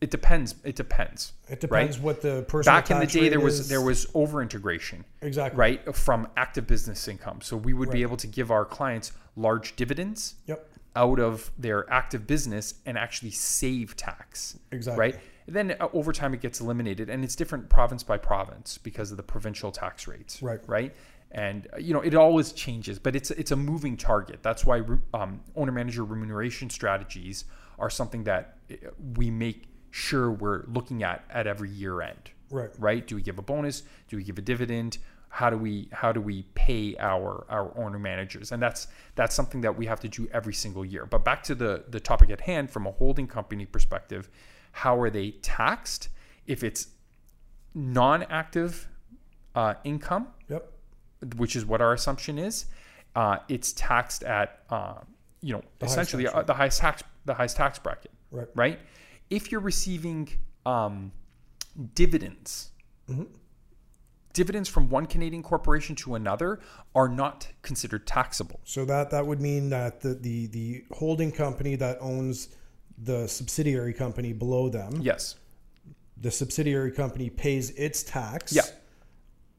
It 0.00 0.10
depends. 0.10 0.54
It 0.62 0.76
depends. 0.76 1.32
It 1.48 1.60
depends 1.60 1.98
what 1.98 2.20
the 2.20 2.42
person 2.42 2.70
Back 2.70 2.90
in 2.90 2.98
the 2.98 3.06
day, 3.06 3.28
there 3.30 3.40
was 3.40 3.68
there 3.68 3.80
was 3.80 4.06
over 4.14 4.42
integration. 4.42 5.04
exactly 5.22 5.58
right 5.58 5.96
from 5.96 6.28
active 6.36 6.66
business 6.66 7.08
income 7.08 7.40
so 7.40 7.56
we 7.56 7.72
would 7.72 7.90
be 7.90 8.02
able 8.02 8.16
to 8.18 8.26
give 8.26 8.50
our 8.50 8.64
clients 8.64 9.12
large 9.36 9.74
dividends 9.76 10.34
Yep. 10.46 10.68
out 10.96 11.18
of 11.18 11.50
their 11.58 11.90
active 11.90 12.26
business 12.26 12.74
and 12.84 12.98
actually 12.98 13.30
save 13.30 13.96
tax 13.96 14.58
Exactly. 14.70 15.00
right 15.00 15.16
then 15.46 15.76
uh, 15.80 15.88
over 15.92 16.12
time 16.12 16.34
it 16.34 16.40
gets 16.40 16.60
eliminated 16.60 17.08
and 17.08 17.22
it's 17.24 17.36
different 17.36 17.68
province 17.68 18.02
by 18.02 18.16
province 18.18 18.78
because 18.78 19.10
of 19.10 19.16
the 19.16 19.22
provincial 19.22 19.70
tax 19.70 20.06
rates 20.08 20.42
Right. 20.42 20.60
right 20.66 20.94
and 21.32 21.66
uh, 21.72 21.76
you 21.78 21.94
know 21.94 22.00
it 22.00 22.14
always 22.14 22.52
changes 22.52 22.98
but 22.98 23.14
it's 23.16 23.30
it's 23.32 23.50
a 23.52 23.56
moving 23.56 23.96
target 23.96 24.40
that's 24.42 24.64
why 24.64 24.82
um, 25.14 25.40
owner 25.54 25.72
manager 25.72 26.04
remuneration 26.04 26.68
strategies 26.70 27.44
are 27.78 27.90
something 27.90 28.24
that 28.24 28.58
uh, 28.70 28.74
we 29.16 29.30
make 29.30 29.64
sure 29.90 30.30
we're 30.30 30.64
looking 30.66 31.02
at 31.02 31.24
at 31.30 31.46
every 31.46 31.70
year 31.70 32.00
end 32.02 32.30
Right. 32.48 32.70
right? 32.78 33.04
Do 33.04 33.16
we 33.16 33.22
give 33.22 33.38
a 33.38 33.42
bonus? 33.42 33.82
Do 34.08 34.16
we 34.16 34.22
give 34.22 34.38
a 34.38 34.42
dividend? 34.42 34.98
How 35.30 35.50
do 35.50 35.58
we 35.58 35.88
how 35.90 36.12
do 36.12 36.20
we 36.20 36.42
pay 36.54 36.94
our 37.00 37.44
our 37.48 37.76
owner 37.76 37.98
managers? 37.98 38.52
And 38.52 38.62
that's 38.62 38.86
that's 39.16 39.34
something 39.34 39.62
that 39.62 39.76
we 39.76 39.86
have 39.86 39.98
to 40.00 40.08
do 40.08 40.28
every 40.32 40.54
single 40.54 40.84
year. 40.84 41.06
But 41.06 41.24
back 41.24 41.42
to 41.44 41.56
the 41.56 41.82
the 41.88 41.98
topic 41.98 42.30
at 42.30 42.42
hand, 42.42 42.70
from 42.70 42.86
a 42.86 42.92
holding 42.92 43.26
company 43.26 43.66
perspective, 43.66 44.30
how 44.76 44.98
are 45.00 45.08
they 45.08 45.30
taxed? 45.40 46.10
If 46.46 46.62
it's 46.62 46.88
non-active 47.74 48.88
uh, 49.54 49.74
income, 49.84 50.28
Yep. 50.50 50.70
which 51.36 51.56
is 51.56 51.64
what 51.64 51.80
our 51.80 51.94
assumption 51.94 52.38
is, 52.38 52.66
uh, 53.14 53.38
it's 53.48 53.72
taxed 53.72 54.22
at 54.22 54.60
uh, 54.70 54.98
you 55.40 55.54
know 55.54 55.62
The 55.78 55.86
highest 55.86 55.92
essentially 55.92 56.24
tax 56.24 56.36
uh, 56.36 56.42
the 56.42 56.54
highest 56.54 56.78
tax 56.80 57.02
the 57.24 57.34
highest 57.34 57.56
tax 57.56 57.78
bracket 57.78 58.10
Right. 58.30 58.48
right? 58.54 58.78
If 59.30 59.50
you're 59.50 59.62
receiving 59.62 60.28
um, 60.66 61.12
dividends, 61.94 62.70
dividends 64.34 64.68
from 64.68 64.90
one 64.90 65.06
Canadian 65.06 65.42
corporation 65.42 65.96
to 65.96 66.14
another 66.16 66.60
are 66.94 67.08
not 67.08 67.48
considered 67.62 68.06
taxable. 68.06 68.60
So 68.64 68.84
that 68.84 69.10
that 69.10 69.26
would 69.26 69.40
mean 69.40 69.70
that 69.70 70.00
the 70.02 70.14
the 70.14 70.46
the 70.48 70.84
holding 70.92 71.32
company 71.32 71.76
that 71.76 71.96
owns 72.00 72.48
the 72.98 73.26
subsidiary 73.26 73.92
company 73.92 74.32
below 74.32 74.68
them, 74.68 75.00
Yes. 75.00 75.36
the 76.16 76.30
subsidiary 76.30 76.90
company 76.92 77.28
pays 77.30 77.70
its 77.70 78.02
tax. 78.02 78.52
Yeah. 78.52 78.62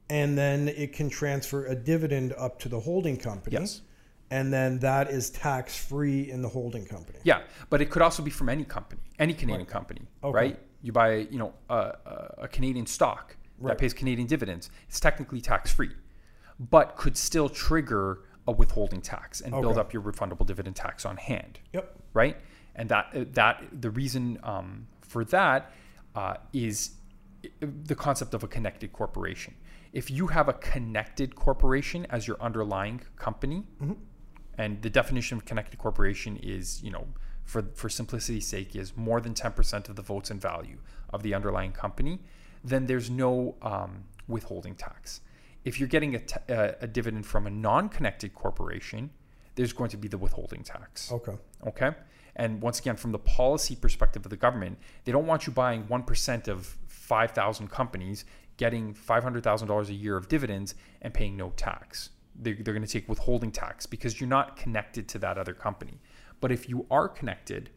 And 0.10 0.38
then 0.38 0.70
it 0.70 0.94
can 0.94 1.10
transfer 1.10 1.66
a 1.66 1.76
dividend 1.76 2.34
up 2.38 2.60
to 2.60 2.70
the 2.70 2.80
holding 2.80 3.18
company. 3.18 3.58
Yes. 3.60 3.82
And 4.32 4.52
then 4.52 4.80
that 4.80 5.10
is 5.10 5.30
tax 5.30 5.78
free 5.78 6.30
in 6.32 6.42
the 6.42 6.50
holding 6.50 6.86
company. 6.86 7.20
Yeah, 7.24 7.42
but 7.70 7.82
it 7.82 7.90
could 7.90 8.02
also 8.02 8.22
be 8.24 8.32
from 8.32 8.50
any 8.50 8.64
company, 8.66 9.02
any 9.20 9.34
Canadian 9.34 9.66
company, 9.66 10.02
Okay. 10.24 10.36
right? 10.36 10.60
You 10.82 10.92
buy, 10.92 11.16
you 11.32 11.38
know, 11.38 11.54
a, 11.70 12.34
a, 12.40 12.48
Canadian 12.48 12.86
stock 12.86 13.36
Right. 13.60 13.72
that 13.72 13.80
pays 13.80 13.94
Canadian 13.94 14.28
dividends. 14.28 14.70
It's 14.88 15.00
technically 15.00 15.42
tax 15.42 15.72
free, 15.72 15.90
but 16.60 16.96
could 16.96 17.18
still 17.18 17.50
trigger 17.50 18.20
a 18.48 18.52
withholding 18.52 19.02
tax 19.02 19.42
and 19.42 19.52
build 19.54 19.78
up 19.78 19.92
your 19.94 20.02
refundable 20.02 20.46
dividend 20.46 20.76
tax 20.76 21.06
on 21.06 21.18
hand. 21.18 21.60
Yep. 21.74 21.96
right? 22.14 22.38
And 22.78 22.90
that 22.90 23.34
that 23.34 23.56
the 23.82 23.90
reason 23.90 24.40
um, 24.44 24.88
for 25.02 25.26
that 25.26 25.72
uh, 26.16 26.36
is 26.54 26.92
the 27.62 27.96
concept 27.96 28.34
of 28.34 28.44
a 28.44 28.48
connected 28.48 28.94
corporation. 28.94 29.56
If 29.94 30.12
you 30.12 30.28
have 30.28 30.48
a 30.48 30.54
connected 30.54 31.36
corporation 31.36 32.06
as 32.10 32.28
your 32.28 32.38
underlying 32.40 33.02
company, 33.16 33.64
and 34.58 34.82
the 34.82 34.90
definition 34.90 35.38
of 35.38 35.46
connected 35.46 35.78
corporation 35.80 36.38
is, 36.38 36.84
you 36.84 36.92
know, 36.92 37.08
for 37.46 37.64
for 37.74 37.90
simplicity's 37.90 38.48
sake, 38.48 38.76
is 38.76 38.96
more 38.96 39.22
than 39.22 39.34
ten 39.34 39.54
percent 39.54 39.90
of 39.90 39.96
the 39.96 40.02
votes 40.02 40.30
and 40.30 40.42
value 40.42 40.78
of 41.10 41.24
the 41.24 41.34
underlying 41.34 41.72
company, 41.72 42.20
then 42.64 42.86
there's 42.86 43.10
no 43.10 43.56
um, 43.62 44.04
withholding 44.28 44.76
tax. 44.76 45.22
If 45.64 45.80
you're 45.80 45.90
getting 45.90 46.16
a, 46.16 46.20
t- 46.20 46.54
a 46.86 46.88
dividend 46.88 47.26
from 47.26 47.48
a 47.48 47.50
non-connected 47.50 48.34
corporation, 48.34 49.10
there's 49.56 49.74
going 49.74 49.90
to 49.90 49.98
be 49.98 50.08
the 50.08 50.18
withholding 50.18 50.64
tax. 50.64 51.12
Okay. 51.12 51.36
Okay. 51.66 51.92
And 52.38 52.62
once 52.62 52.80
again, 52.80 52.96
from 52.96 53.12
the 53.12 53.20
policy 53.20 53.76
perspective 53.76 54.26
of 54.26 54.30
the 54.30 54.38
government, 54.38 54.78
they 55.04 55.12
don't 55.12 55.26
want 55.26 55.48
you 55.48 55.54
buying 55.54 55.84
1% 55.86 56.48
of 56.48 56.78
5,000 56.88 57.70
companies, 57.70 58.26
getting 58.58 58.94
$500,000 58.94 59.90
a 59.90 59.94
year 59.94 60.16
of 60.16 60.28
dividends, 60.30 60.76
and 61.02 61.14
paying 61.14 61.36
no 61.36 61.50
tax. 61.58 62.12
They're, 62.36 62.54
they're 62.54 62.76
going 62.76 62.86
to 62.86 62.92
take 62.92 63.10
withholding 63.10 63.52
tax 63.52 63.88
because 63.88 64.22
you're 64.22 64.30
not 64.30 64.56
connected 64.56 65.08
to 65.10 65.20
that 65.20 65.40
other 65.40 65.54
company. 65.54 66.00
But 66.40 66.52
if 66.52 66.70
you 66.70 66.86
are 66.92 67.10
connected, 67.10 67.72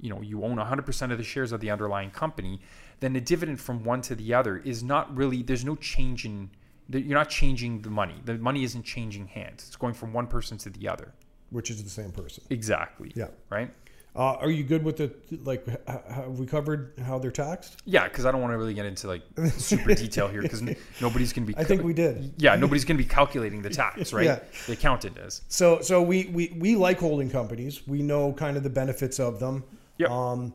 you 0.00 0.08
know, 0.08 0.22
you 0.22 0.42
own 0.42 0.56
100% 0.56 1.12
of 1.12 1.18
the 1.18 1.24
shares 1.24 1.52
of 1.52 1.60
the 1.60 1.70
underlying 1.70 2.10
company, 2.10 2.60
then 3.00 3.12
the 3.12 3.20
dividend 3.20 3.60
from 3.60 3.84
one 3.84 4.00
to 4.02 4.14
the 4.14 4.32
other 4.32 4.56
is 4.58 4.82
not 4.82 5.14
really, 5.14 5.42
there's 5.42 5.64
no 5.64 5.76
change 5.76 6.24
in, 6.24 6.50
you're 6.88 7.18
not 7.18 7.28
changing 7.28 7.82
the 7.82 7.90
money. 7.90 8.14
The 8.24 8.38
money 8.38 8.64
isn't 8.64 8.84
changing 8.84 9.26
hands. 9.26 9.64
It's 9.66 9.76
going 9.76 9.92
from 9.92 10.14
one 10.14 10.26
person 10.26 10.56
to 10.58 10.70
the 10.70 10.88
other. 10.88 11.12
Which 11.50 11.70
is 11.70 11.84
the 11.84 11.90
same 11.90 12.12
person. 12.12 12.44
Exactly. 12.48 13.12
Yeah. 13.14 13.28
Right? 13.50 13.70
Uh, 14.16 14.32
are 14.40 14.50
you 14.50 14.64
good 14.64 14.82
with 14.82 14.96
the 14.96 15.12
like? 15.44 15.66
Have 15.86 16.38
we 16.38 16.46
covered 16.46 16.94
how 17.04 17.18
they're 17.18 17.30
taxed? 17.30 17.76
Yeah, 17.84 18.04
because 18.08 18.24
I 18.24 18.32
don't 18.32 18.40
want 18.40 18.54
to 18.54 18.56
really 18.58 18.72
get 18.72 18.86
into 18.86 19.06
like 19.08 19.22
super 19.58 19.94
detail 19.94 20.26
here 20.28 20.40
because 20.40 20.62
nobody's 21.02 21.34
going 21.34 21.46
to 21.46 21.52
be. 21.52 21.58
I 21.58 21.64
think 21.64 21.82
we 21.82 21.92
did. 21.92 22.32
Yeah, 22.38 22.56
nobody's 22.56 22.84
going 22.86 22.96
to 22.96 23.02
be 23.02 23.08
calculating 23.08 23.60
the 23.60 23.68
tax, 23.68 24.14
right? 24.14 24.24
Yeah. 24.24 24.38
The 24.66 24.72
accountant 24.72 25.18
is. 25.18 25.42
So, 25.48 25.80
so 25.82 26.00
we, 26.00 26.26
we 26.32 26.56
we 26.58 26.76
like 26.76 26.98
holding 26.98 27.28
companies. 27.28 27.86
We 27.86 28.00
know 28.02 28.32
kind 28.32 28.56
of 28.56 28.62
the 28.62 28.70
benefits 28.70 29.20
of 29.20 29.38
them. 29.38 29.64
Yep. 29.98 30.10
Um, 30.10 30.54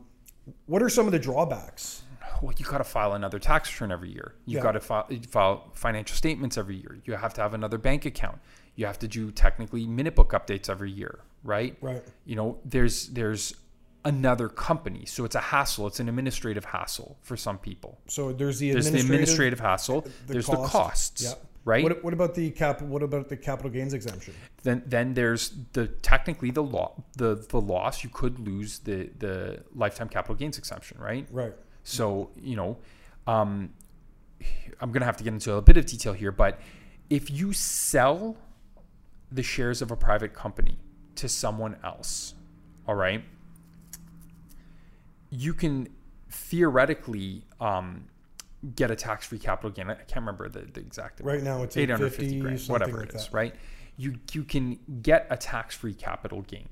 what 0.66 0.82
are 0.82 0.88
some 0.88 1.06
of 1.06 1.12
the 1.12 1.18
drawbacks? 1.20 2.02
Well, 2.42 2.52
you 2.58 2.64
got 2.64 2.78
to 2.78 2.84
file 2.84 3.12
another 3.12 3.38
tax 3.38 3.72
return 3.72 3.92
every 3.92 4.10
year. 4.10 4.34
You've 4.46 4.56
Yeah. 4.56 4.62
got 4.64 4.72
to 4.72 4.80
file, 4.80 5.06
file 5.28 5.70
financial 5.74 6.16
statements 6.16 6.58
every 6.58 6.74
year. 6.74 6.98
You 7.04 7.14
have 7.14 7.32
to 7.34 7.40
have 7.40 7.54
another 7.54 7.78
bank 7.78 8.04
account. 8.06 8.38
You 8.74 8.86
have 8.86 8.98
to 8.98 9.06
do 9.06 9.30
technically 9.30 9.86
minute 9.86 10.16
book 10.16 10.32
updates 10.32 10.68
every 10.68 10.90
year, 10.90 11.20
right? 11.44 11.76
Right. 11.80 12.02
You 12.24 12.36
know, 12.36 12.58
there's 12.64 13.08
there's 13.08 13.54
another 14.04 14.48
company, 14.48 15.04
so 15.06 15.24
it's 15.24 15.36
a 15.36 15.40
hassle. 15.40 15.86
It's 15.86 16.00
an 16.00 16.08
administrative 16.08 16.64
hassle 16.64 17.16
for 17.22 17.36
some 17.36 17.58
people. 17.58 18.00
So 18.08 18.32
there's 18.32 18.58
the 18.58 18.72
There's 18.72 18.90
the 18.90 18.98
administrative. 18.98 19.10
administrative 19.10 19.60
hassle. 19.60 20.06
there's 20.26 20.46
the 20.46 20.56
costs, 20.56 21.22
Yeah. 21.22 21.34
right? 21.64 21.84
What, 21.84 22.02
what 22.02 22.12
about 22.12 22.34
the 22.34 22.50
cap? 22.50 22.82
What 22.82 23.02
about 23.04 23.28
the 23.28 23.36
capital 23.36 23.70
gains 23.70 23.94
exemption? 23.94 24.34
then 24.64 24.82
then 24.86 25.14
there's 25.14 25.52
the 25.72 25.88
technically 25.88 26.50
the 26.52 26.62
law 26.62 26.94
the 27.16 27.34
the 27.48 27.60
loss 27.60 28.04
you 28.04 28.10
could 28.10 28.38
lose 28.38 28.78
the 28.80 29.10
the 29.18 29.62
lifetime 29.74 30.08
capital 30.08 30.36
gains 30.36 30.56
exemption 30.56 30.96
right 31.00 31.26
Right. 31.32 31.52
so 31.82 32.30
you 32.40 32.54
know 32.54 32.78
um 33.26 33.70
i'm 34.80 34.92
gonna 34.92 35.04
have 35.04 35.16
to 35.16 35.24
get 35.24 35.32
into 35.32 35.54
a 35.54 35.62
bit 35.62 35.76
of 35.76 35.84
detail 35.86 36.12
here 36.12 36.30
but 36.30 36.60
if 37.10 37.28
you 37.28 37.52
sell 37.52 38.36
the 39.32 39.42
shares 39.42 39.82
of 39.82 39.90
a 39.90 39.96
private 39.96 40.32
company 40.32 40.78
to 41.16 41.28
someone 41.28 41.76
else 41.84 42.34
all 42.86 42.94
right 42.94 43.22
you 45.30 45.54
can 45.54 45.88
theoretically 46.30 47.44
um 47.60 48.04
get 48.76 48.90
a 48.90 48.96
tax-free 48.96 49.38
capital 49.38 49.70
gain 49.70 49.90
i 49.90 49.94
can't 49.94 50.16
remember 50.16 50.48
the, 50.48 50.60
the 50.60 50.80
exact 50.80 51.20
amount. 51.20 51.34
Right 51.36 51.42
now 51.44 51.62
it's 51.62 51.76
850 51.76 52.24
850 52.38 52.40
grand, 52.40 52.60
whatever 52.68 52.98
like 53.00 53.08
it 53.10 53.14
is, 53.16 53.26
that. 53.26 53.34
right? 53.34 53.54
You 53.96 54.14
you 54.32 54.44
can 54.44 54.78
get 55.02 55.26
a 55.30 55.36
tax-free 55.36 55.94
capital 55.94 56.42
gain, 56.42 56.68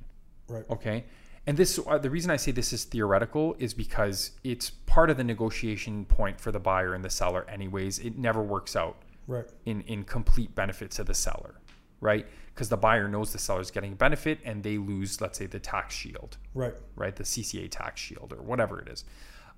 Right. 0.49 0.65
okay? 0.71 1.05
And 1.47 1.57
this 1.57 1.79
uh, 1.87 1.99
the 1.99 2.09
reason 2.11 2.31
I 2.31 2.37
say 2.37 2.51
this 2.53 2.73
is 2.73 2.85
theoretical 2.85 3.57
is 3.59 3.75
because 3.75 4.33
it's 4.45 4.71
part 4.71 5.11
of 5.11 5.17
the 5.17 5.25
negotiation 5.25 6.05
point 6.07 6.41
for 6.41 6.51
the 6.53 6.61
buyer 6.61 6.95
and 6.95 7.05
the 7.05 7.11
seller 7.11 7.45
anyways. 7.49 7.99
It 7.99 8.17
never 8.17 8.43
works 8.43 8.75
out 8.77 9.03
Right. 9.27 9.45
in 9.67 9.83
in 9.83 10.05
complete 10.05 10.55
benefit 10.55 10.91
to 10.93 11.05
the 11.05 11.15
seller, 11.15 11.57
right? 12.01 12.27
Because 12.55 12.69
the 12.69 12.77
buyer 12.77 13.09
knows 13.09 13.33
the 13.33 13.39
seller's 13.39 13.71
getting 13.71 13.93
a 13.93 13.97
benefit 13.97 14.39
and 14.45 14.63
they 14.63 14.79
lose 14.79 15.21
let's 15.21 15.39
say 15.39 15.47
the 15.47 15.59
tax 15.61 15.95
shield, 15.95 16.37
Right. 16.55 16.75
right? 16.97 17.15
The 17.15 17.25
CCA 17.25 17.69
tax 17.71 18.01
shield 18.01 18.33
or 18.33 18.43
whatever 18.43 18.81
it 18.81 18.89
is. 18.89 19.05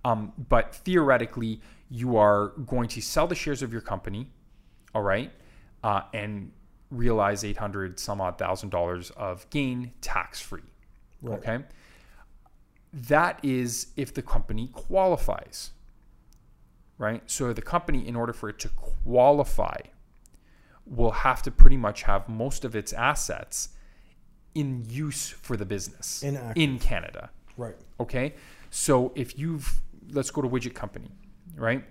Um, 0.05 0.33
but 0.49 0.75
theoretically, 0.75 1.61
you 1.89 2.17
are 2.17 2.49
going 2.67 2.89
to 2.89 3.01
sell 3.01 3.27
the 3.29 3.37
shares 3.37 3.63
of 3.63 3.73
your 3.73 3.83
company, 3.83 4.29
all 4.95 5.03
right, 5.03 5.31
uh, 5.85 6.03
and 6.13 6.51
realize 6.91 7.45
800 7.45 7.99
some 8.01 8.21
odd 8.21 8.37
thousand 8.37 8.71
dollars 8.71 9.11
of 9.11 9.49
gain 9.51 9.93
tax 10.01 10.41
free. 10.41 10.63
Right. 11.23 11.39
Okay. 11.39 11.65
That 12.93 13.39
is 13.43 13.87
if 13.97 14.13
the 14.13 14.23
company 14.23 14.69
qualifies, 14.73 15.71
right? 16.99 17.23
So 17.31 17.53
the 17.53 17.63
company, 17.63 18.07
in 18.07 18.17
order 18.17 18.33
for 18.35 18.49
it 18.51 18.59
to 18.61 18.69
qualify, 18.71 19.77
will 20.95 21.11
have 21.11 21.43
to 21.43 21.51
pretty 21.51 21.77
much 21.77 22.03
have 22.03 22.29
most 22.29 22.65
of 22.65 22.77
its 22.77 22.93
assets 22.93 23.71
in 24.55 24.85
use 24.89 25.31
for 25.31 25.57
the 25.57 25.65
business 25.65 26.23
Inactive. 26.23 26.63
in 26.63 26.79
Canada. 26.79 27.31
Right. 27.57 27.77
Okay. 27.99 28.35
So 28.71 29.13
if 29.15 29.39
you've, 29.39 29.81
let's 30.11 30.31
go 30.31 30.43
to 30.43 30.49
widget 30.49 30.75
company, 30.75 31.11
right? 31.57 31.83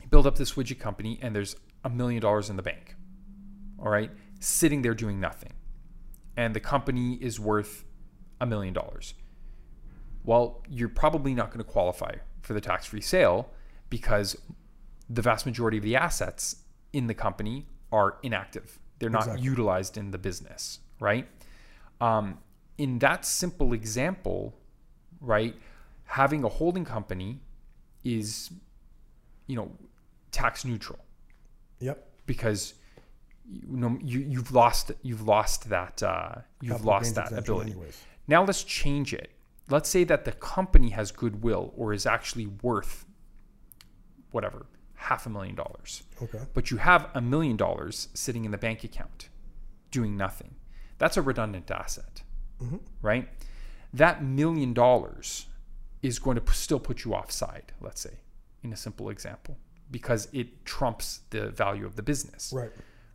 You 0.00 0.08
build 0.08 0.26
up 0.26 0.36
this 0.36 0.52
widget 0.52 0.78
company 0.78 1.18
and 1.20 1.34
there's 1.34 1.56
a 1.84 1.90
million 1.90 2.22
dollars 2.22 2.48
in 2.48 2.56
the 2.56 2.62
bank, 2.62 2.94
all 3.78 3.88
right, 3.88 4.10
sitting 4.40 4.82
there 4.82 4.94
doing 4.94 5.20
nothing. 5.20 5.52
And 6.36 6.54
the 6.54 6.60
company 6.60 7.14
is 7.14 7.40
worth 7.40 7.84
a 8.40 8.46
million 8.46 8.72
dollars. 8.72 9.14
Well, 10.24 10.62
you're 10.68 10.88
probably 10.88 11.34
not 11.34 11.50
going 11.50 11.64
to 11.64 11.70
qualify 11.70 12.16
for 12.42 12.52
the 12.52 12.60
tax 12.60 12.86
free 12.86 13.00
sale 13.00 13.50
because 13.90 14.36
the 15.10 15.22
vast 15.22 15.46
majority 15.46 15.78
of 15.78 15.82
the 15.82 15.96
assets 15.96 16.56
in 16.92 17.06
the 17.06 17.14
company 17.14 17.66
are 17.92 18.18
inactive. 18.22 18.78
They're 18.98 19.10
not 19.10 19.22
Exactly. 19.22 19.44
utilized 19.44 19.96
in 19.96 20.10
the 20.10 20.18
business, 20.18 20.80
right? 21.00 21.26
Um, 22.00 22.38
in 22.76 22.98
that 23.00 23.24
simple 23.24 23.72
example, 23.72 24.54
right, 25.20 25.54
having 26.04 26.44
a 26.44 26.48
holding 26.48 26.84
company 26.84 27.40
is, 28.04 28.50
you 29.46 29.56
know, 29.56 29.70
tax 30.30 30.64
neutral 30.64 30.98
Yep. 31.80 32.06
because 32.26 32.74
you 33.50 33.62
know 33.76 33.98
you, 34.02 34.20
you've 34.20 34.52
lost 34.52 34.92
you've 35.02 35.22
lost 35.26 35.68
that 35.70 36.02
uh, 36.02 36.34
you've 36.60 36.72
Capital 36.72 36.86
lost 36.92 37.14
that 37.14 37.32
ability. 37.32 37.70
anyways. 37.72 38.02
Now 38.26 38.44
let's 38.44 38.62
change 38.62 39.14
it. 39.14 39.30
Let's 39.70 39.88
say 39.88 40.04
that 40.04 40.24
the 40.24 40.32
company 40.32 40.90
has 40.90 41.10
goodwill 41.12 41.72
or 41.76 41.92
is 41.92 42.04
actually 42.06 42.46
worth 42.62 43.06
whatever 44.30 44.66
half 44.98 45.26
a 45.26 45.30
million 45.30 45.54
dollars, 45.54 46.02
Okay. 46.20 46.40
but 46.54 46.70
you 46.70 46.76
have 46.78 47.08
a 47.14 47.20
million 47.20 47.56
dollars 47.56 48.08
sitting 48.14 48.44
in 48.44 48.50
the 48.50 48.58
bank 48.58 48.84
account 48.84 49.28
doing 49.90 50.16
nothing. 50.16 50.56
That's 50.98 51.16
a 51.16 51.22
redundant 51.22 51.70
asset, 51.70 52.22
mm-hmm. 52.60 52.78
right? 53.00 53.28
That 53.94 54.22
million 54.22 54.74
dollars 54.74 55.46
is 56.02 56.18
going 56.18 56.38
to 56.38 56.52
still 56.52 56.80
put 56.80 57.04
you 57.04 57.14
offside, 57.14 57.72
let's 57.80 58.00
say, 58.00 58.18
in 58.62 58.72
a 58.72 58.76
simple 58.76 59.08
example, 59.08 59.56
because 59.90 60.28
it 60.32 60.64
trumps 60.66 61.20
the 61.30 61.50
value 61.50 61.86
of 61.86 61.96
the 61.96 62.02
business 62.02 62.52
Right. 62.54 62.70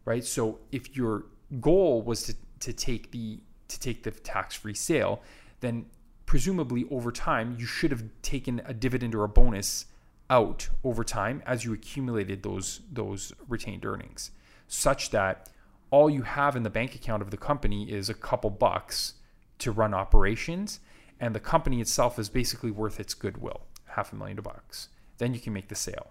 right? 0.05 0.23
So 0.23 0.59
if 0.71 0.95
your 0.95 1.25
goal 1.59 2.01
was 2.01 2.23
to, 2.23 2.35
to 2.61 2.73
take 2.73 3.11
the 3.11 3.39
to 3.67 3.79
take 3.79 4.03
the 4.03 4.11
tax-free 4.11 4.73
sale, 4.75 5.21
then 5.61 5.85
presumably 6.25 6.85
over 6.91 7.11
time 7.11 7.55
you 7.59 7.65
should 7.65 7.91
have 7.91 8.03
taken 8.21 8.61
a 8.65 8.73
dividend 8.73 9.15
or 9.15 9.23
a 9.23 9.29
bonus 9.29 9.85
out 10.29 10.69
over 10.83 11.03
time 11.03 11.43
as 11.45 11.63
you 11.63 11.73
accumulated 11.73 12.43
those 12.43 12.81
those 12.91 13.33
retained 13.47 13.85
earnings, 13.85 14.31
such 14.67 15.11
that 15.11 15.49
all 15.91 16.09
you 16.09 16.23
have 16.23 16.55
in 16.55 16.63
the 16.63 16.69
bank 16.69 16.95
account 16.95 17.21
of 17.21 17.29
the 17.29 17.37
company 17.37 17.91
is 17.91 18.09
a 18.09 18.13
couple 18.13 18.49
bucks 18.49 19.13
to 19.59 19.71
run 19.71 19.93
operations, 19.93 20.79
and 21.19 21.35
the 21.35 21.39
company 21.39 21.79
itself 21.81 22.17
is 22.17 22.29
basically 22.29 22.71
worth 22.71 22.99
its 22.99 23.13
goodwill, 23.13 23.61
half 23.85 24.11
a 24.11 24.15
million 24.15 24.37
bucks. 24.37 24.89
Then 25.19 25.33
you 25.33 25.39
can 25.39 25.53
make 25.53 25.67
the 25.67 25.75
sale. 25.75 26.07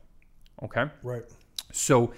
Okay. 0.63 0.87
Right. 1.03 1.25
So 1.73 2.13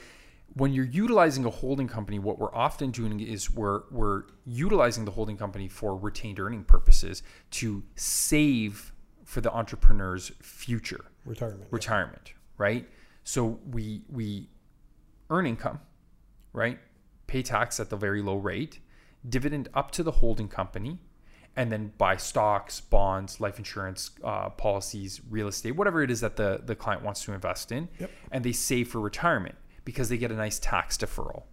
when 0.54 0.72
you're 0.72 0.85
utilizing 0.85 1.44
a 1.44 1.50
holding 1.50 1.88
company, 1.88 2.18
what 2.18 2.38
we're 2.38 2.54
often 2.54 2.90
doing 2.90 3.20
is 3.20 3.50
we're 3.50 3.83
we're 3.90 4.24
utilizing 4.46 5.04
the 5.04 5.11
holding 5.11 5.37
company 5.37 5.68
for 5.68 5.96
retained 5.96 6.38
earning 6.38 6.64
purposes 6.64 7.22
to 7.52 7.83
save 7.96 8.92
for 9.24 9.40
the 9.40 9.50
entrepreneur's 9.52 10.30
future 10.40 11.04
Retirement. 11.24 11.66
retirement, 11.70 12.32
right? 12.58 12.87
So 13.24 13.58
we 13.70 14.02
we 14.10 14.48
earn 15.30 15.46
income, 15.46 15.80
right? 16.52 16.78
Pay 17.26 17.42
tax 17.42 17.80
at 17.80 17.88
the 17.90 17.96
very 17.96 18.20
low 18.20 18.37
rate, 18.37 18.80
dividend 19.26 19.68
up 19.74 19.90
to 19.92 20.02
the 20.02 20.10
holding 20.12 20.48
company, 20.48 20.98
and 21.56 21.72
then 21.72 21.92
buy 21.96 22.16
stocks, 22.16 22.80
bonds, 22.80 23.40
life 23.40 23.59
insurance 23.59 24.11
uh, 24.22 24.51
policies, 24.51 25.22
real 25.30 25.49
estate, 25.49 25.72
whatever 25.72 26.03
it 26.03 26.11
is 26.11 26.20
that 26.20 26.36
the 26.36 26.61
the 26.64 26.74
client 26.76 27.03
wants 27.03 27.24
to 27.24 27.32
invest 27.32 27.72
in, 27.72 27.88
Yep. 27.99 28.11
and 28.30 28.44
they 28.44 28.53
save 28.53 28.88
for 28.88 29.01
retirement 29.01 29.55
because 29.86 30.09
they 30.11 30.18
get 30.18 30.30
a 30.30 30.36
nice 30.36 30.59
tax 30.59 30.96
deferral. 30.99 31.44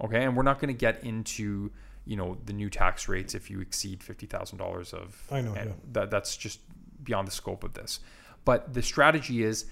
Okay, 0.00 0.24
and 0.24 0.36
we're 0.36 0.42
not 0.42 0.58
going 0.58 0.74
to 0.74 0.78
get 0.78 1.04
into 1.04 1.70
you 2.06 2.16
know 2.16 2.36
the 2.46 2.52
new 2.54 2.68
tax 2.70 3.08
rates 3.08 3.34
if 3.34 3.50
you 3.50 3.60
exceed 3.60 4.02
fifty 4.02 4.26
thousand 4.26 4.56
dollars 4.58 4.94
of. 4.94 5.22
I 5.30 5.42
know, 5.42 5.52
and 5.52 5.70
yeah. 5.70 5.76
That 5.92 6.10
that's 6.10 6.36
just 6.36 6.60
beyond 7.04 7.28
the 7.28 7.32
scope 7.32 7.64
of 7.64 7.74
this. 7.74 8.00
But 8.44 8.74
the 8.74 8.82
strategy 8.82 9.42
is 9.42 9.66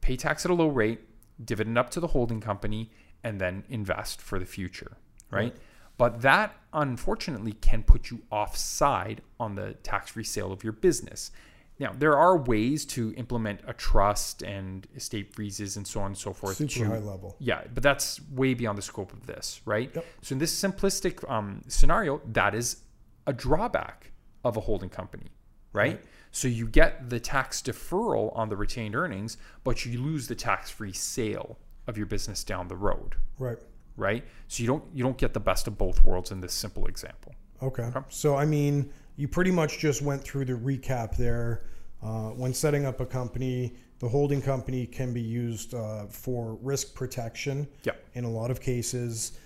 pay 0.00 0.16
tax 0.16 0.44
at 0.44 0.50
a 0.50 0.54
low 0.54 0.68
rate, 0.68 1.00
dividend 1.44 1.78
up 1.78 1.90
to 1.90 2.00
the 2.00 2.08
holding 2.08 2.40
company, 2.40 2.90
and 3.24 3.40
then 3.40 3.64
invest 3.68 4.20
for 4.20 4.38
the 4.38 4.46
future, 4.46 4.96
right? 5.30 5.54
But 5.98 6.22
that 6.22 6.54
unfortunately 6.72 7.52
can 7.52 7.82
put 7.82 8.10
you 8.10 8.22
offside 8.30 9.22
on 9.40 9.54
the 9.54 9.74
tax-free 9.82 10.24
sale 10.24 10.52
of 10.52 10.62
your 10.62 10.74
business. 10.74 11.30
Now, 11.78 11.92
there 11.92 12.16
are 12.16 12.38
ways 12.38 12.86
to 12.86 13.12
implement 13.16 13.60
a 13.66 13.72
trust 13.72 14.42
and 14.42 14.86
estate 14.94 15.34
freezes 15.34 15.76
and 15.76 15.86
so 15.86 16.00
on 16.00 16.06
and 16.06 16.18
so 16.18 16.32
forth. 16.32 16.56
Super 16.56 16.70
to, 16.70 16.84
high 16.86 16.98
level. 16.98 17.36
yeah, 17.38 17.64
but 17.74 17.82
that's 17.82 18.20
way 18.30 18.54
beyond 18.54 18.78
the 18.78 18.82
scope 18.82 19.12
of 19.12 19.26
this, 19.26 19.60
right? 19.66 19.90
Yep. 19.94 20.06
So 20.22 20.32
in 20.34 20.38
this 20.38 20.58
simplistic 20.58 21.28
um, 21.30 21.62
scenario, 21.68 22.22
that 22.32 22.54
is 22.54 22.82
a 23.26 23.32
drawback 23.32 24.12
of 24.44 24.56
a 24.56 24.60
holding 24.60 24.88
company, 24.88 25.26
right? 25.72 25.96
right? 25.96 26.04
So 26.36 26.48
you 26.48 26.68
get 26.68 27.08
the 27.08 27.18
tax 27.18 27.62
deferral 27.62 28.30
on 28.36 28.50
the 28.50 28.58
retained 28.58 28.94
earnings, 28.94 29.38
but 29.64 29.86
you 29.86 29.98
lose 29.98 30.28
the 30.28 30.34
tax-free 30.34 30.92
sale 30.92 31.56
of 31.86 31.96
your 31.96 32.04
business 32.04 32.44
down 32.44 32.68
the 32.68 32.76
road. 32.76 33.14
Right. 33.38 33.56
Right? 33.96 34.22
So 34.46 34.62
you 34.62 34.66
don't 34.66 34.84
you 34.92 35.02
don't 35.02 35.16
get 35.16 35.32
the 35.32 35.40
best 35.40 35.66
of 35.66 35.78
both 35.78 36.04
worlds 36.04 36.32
in 36.32 36.42
this 36.42 36.52
simple 36.52 36.88
example. 36.88 37.34
Okay. 37.62 37.84
okay. 37.84 38.00
So 38.10 38.36
I 38.36 38.44
mean, 38.44 38.92
you 39.16 39.28
pretty 39.28 39.50
much 39.50 39.78
just 39.78 40.02
went 40.02 40.22
through 40.22 40.44
the 40.44 40.52
recap 40.52 41.16
there. 41.16 41.62
Uh, 42.02 42.28
when 42.32 42.52
setting 42.52 42.84
up 42.84 43.00
a 43.00 43.06
company, 43.06 43.74
the 43.98 44.08
holding 44.08 44.42
company 44.42 44.84
can 44.84 45.14
be 45.14 45.22
used 45.22 45.72
uh, 45.72 46.04
for 46.04 46.58
risk 46.60 46.94
protection. 46.94 47.66
Yep. 47.84 48.04
In 48.12 48.24
a 48.24 48.30
lot 48.30 48.50
of 48.50 48.60
cases, 48.60 49.38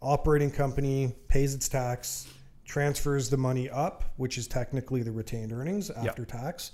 operating 0.00 0.52
company 0.52 1.16
pays 1.26 1.52
its 1.52 1.68
tax, 1.68 2.28
transfers 2.68 3.30
the 3.30 3.36
money 3.36 3.68
up, 3.70 4.04
which 4.16 4.38
is 4.38 4.46
technically 4.46 5.02
the 5.02 5.10
retained 5.10 5.52
earnings 5.52 5.90
after 5.90 6.22
yep. 6.22 6.30
tax, 6.30 6.72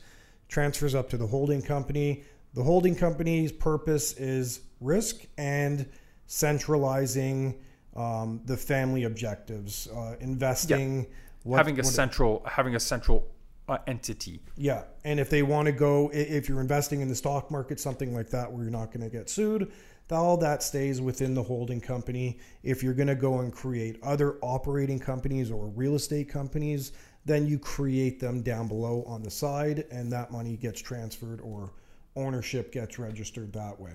transfers 0.49 0.95
up 0.95 1.09
to 1.09 1.17
the 1.17 1.27
holding 1.27 1.63
company. 1.63 2.25
The 2.53 2.63
holding 2.63 2.97
company's 2.97 3.53
purpose 3.53 4.13
is 4.15 4.61
risk 4.81 5.25
and 5.39 5.87
centralizing 6.27 7.55
um, 7.97 8.41
the 8.45 8.57
family 8.57 9.05
objectives, 9.05 9.89
uh, 9.89 10.17
investing. 10.21 10.99
Yep. 10.99 11.11
What, 11.45 11.57
having 11.59 11.79
a 11.79 11.85
central, 11.85 12.43
it, 12.45 12.51
having 12.51 12.75
a 12.75 12.81
central 12.81 13.29
uh, 13.69 13.79
entity. 13.87 14.41
Yeah, 14.57 14.85
and 15.05 15.21
if 15.21 15.31
they 15.31 15.43
want 15.43 15.67
to 15.67 15.73
go, 15.73 16.11
if 16.13 16.49
you're 16.49 16.61
investing 16.61 17.03
in 17.03 17.09
the 17.09 17.15
stock 17.15 17.51
market, 17.51 17.79
something 17.79 18.15
like 18.15 18.31
that, 18.31 18.51
where 18.51 18.63
you're 18.63 18.73
not 18.73 18.93
going 18.93 19.09
to 19.09 19.15
get 19.15 19.31
sued, 19.31 19.71
all 20.11 20.37
that 20.37 20.63
stays 20.63 21.01
within 21.01 21.35
the 21.35 21.43
holding 21.43 21.81
company. 21.81 22.39
If 22.63 22.83
you're 22.83 22.95
going 22.95 23.09
to 23.09 23.15
go 23.15 23.41
and 23.41 23.53
create 23.53 23.99
other 24.03 24.37
operating 24.43 24.99
companies 24.99 25.51
or 25.51 25.69
real 25.69 25.95
estate 25.95 26.29
companies, 26.29 26.93
then 27.25 27.47
you 27.47 27.59
create 27.59 28.21
them 28.21 28.43
down 28.43 28.69
below 28.69 29.03
on 29.07 29.23
the 29.23 29.31
side, 29.31 29.87
and 29.91 30.13
that 30.13 30.31
money 30.31 30.57
gets 30.57 30.81
transferred 30.81 31.41
or 31.41 31.73
ownership 32.17 32.73
gets 32.73 32.99
registered 32.99 33.53
that 33.55 33.81
way. 33.81 33.95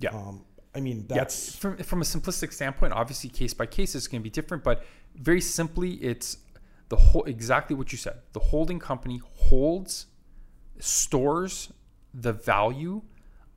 Yeah. 0.00 0.10
Um, 0.10 0.44
I 0.74 0.80
mean, 0.80 1.06
that's 1.06 1.54
yeah. 1.54 1.60
from 1.60 1.76
from 1.78 2.02
a 2.02 2.04
simplistic 2.04 2.52
standpoint. 2.52 2.92
Obviously, 2.92 3.30
case 3.30 3.54
by 3.54 3.66
case 3.66 3.94
it's 3.94 4.08
going 4.08 4.20
to 4.20 4.24
be 4.24 4.30
different, 4.30 4.64
but 4.64 4.84
very 5.14 5.40
simply, 5.40 5.92
it's 5.94 6.38
the 6.88 6.96
whole 6.96 7.22
exactly 7.24 7.76
what 7.76 7.92
you 7.92 7.98
said. 7.98 8.18
The 8.32 8.40
holding 8.40 8.80
company 8.80 9.20
holds, 9.24 10.06
stores 10.80 11.72
the 12.12 12.32
value 12.32 13.02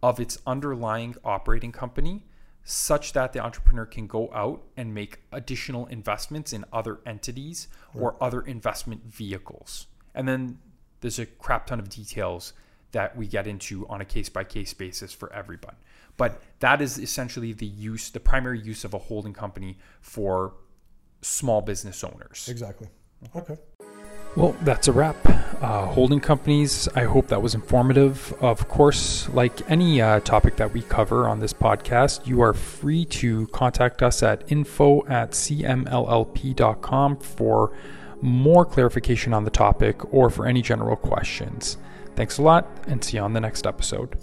of 0.02 0.20
its 0.20 0.38
underlying 0.46 1.16
operating 1.24 1.72
company 1.72 2.26
such 2.64 3.14
that 3.14 3.32
the 3.32 3.40
entrepreneur 3.40 3.86
can 3.86 4.08
go 4.08 4.30
out 4.34 4.62
and 4.76 4.94
make 4.94 5.20
additional 5.32 5.86
investments 5.86 6.52
in 6.52 6.66
other 6.74 7.00
entities 7.06 7.70
right. 7.94 8.02
or 8.02 8.22
other 8.22 8.42
investment 8.42 9.06
vehicles. 9.06 9.88
And 10.14 10.28
then 10.28 10.60
there's 11.00 11.18
a 11.18 11.26
crap 11.26 11.68
ton 11.68 11.80
of 11.80 11.88
details 11.88 12.52
that 12.92 13.16
we 13.16 13.26
get 13.26 13.48
into 13.48 13.88
on 13.88 14.02
a 14.02 14.06
case 14.06 14.28
by 14.28 14.44
case 14.44 14.74
basis 14.74 15.14
for 15.14 15.32
everyone. 15.32 15.76
But 16.18 16.42
that 16.60 16.82
is 16.82 16.98
essentially 16.98 17.54
the 17.54 17.66
use, 17.66 18.10
the 18.10 18.20
primary 18.20 18.60
use 18.60 18.84
of 18.84 18.94
a 18.94 18.98
holding 18.98 19.34
company 19.34 19.78
for 20.02 20.56
small 21.22 21.62
business 21.62 22.04
owners. 22.04 22.50
Exactly. 22.50 22.88
Okay. 23.36 23.58
Well, 24.38 24.56
that's 24.62 24.88
a 24.88 24.92
wrap. 24.92 25.18
Uh, 25.64 25.88
holding 25.88 26.20
companies, 26.20 26.88
I 26.94 27.06
hope 27.06 27.26
that 27.30 27.42
was 27.42 27.56
informative. 27.56 28.36
Of 28.40 28.68
course, 28.68 29.28
like 29.30 29.68
any 29.68 30.00
uh, 30.00 30.20
topic 30.20 30.58
that 30.58 30.72
we 30.72 30.84
cover 30.84 31.28
on 31.28 31.40
this 31.40 31.54
podcast, 31.54 32.28
you 32.28 32.42
are 32.42 32.54
free 32.54 33.04
to 33.06 33.48
contact 33.48 34.04
us 34.04 34.22
at 34.22 34.44
info 34.52 35.04
at 35.08 35.32
cmllp.com 35.32 37.18
for 37.18 37.76
more 38.22 38.64
clarification 38.64 39.34
on 39.34 39.44
the 39.44 39.50
topic 39.50 40.14
or 40.14 40.30
for 40.30 40.46
any 40.46 40.62
general 40.62 40.96
questions. 40.96 41.78
Thanks 42.16 42.38
a 42.38 42.44
lot, 42.44 42.68
and 42.86 43.04
see 43.04 43.18
you 43.18 43.24
on 43.24 43.34
the 43.34 43.42
next 43.42 43.66
episode. 43.66 44.18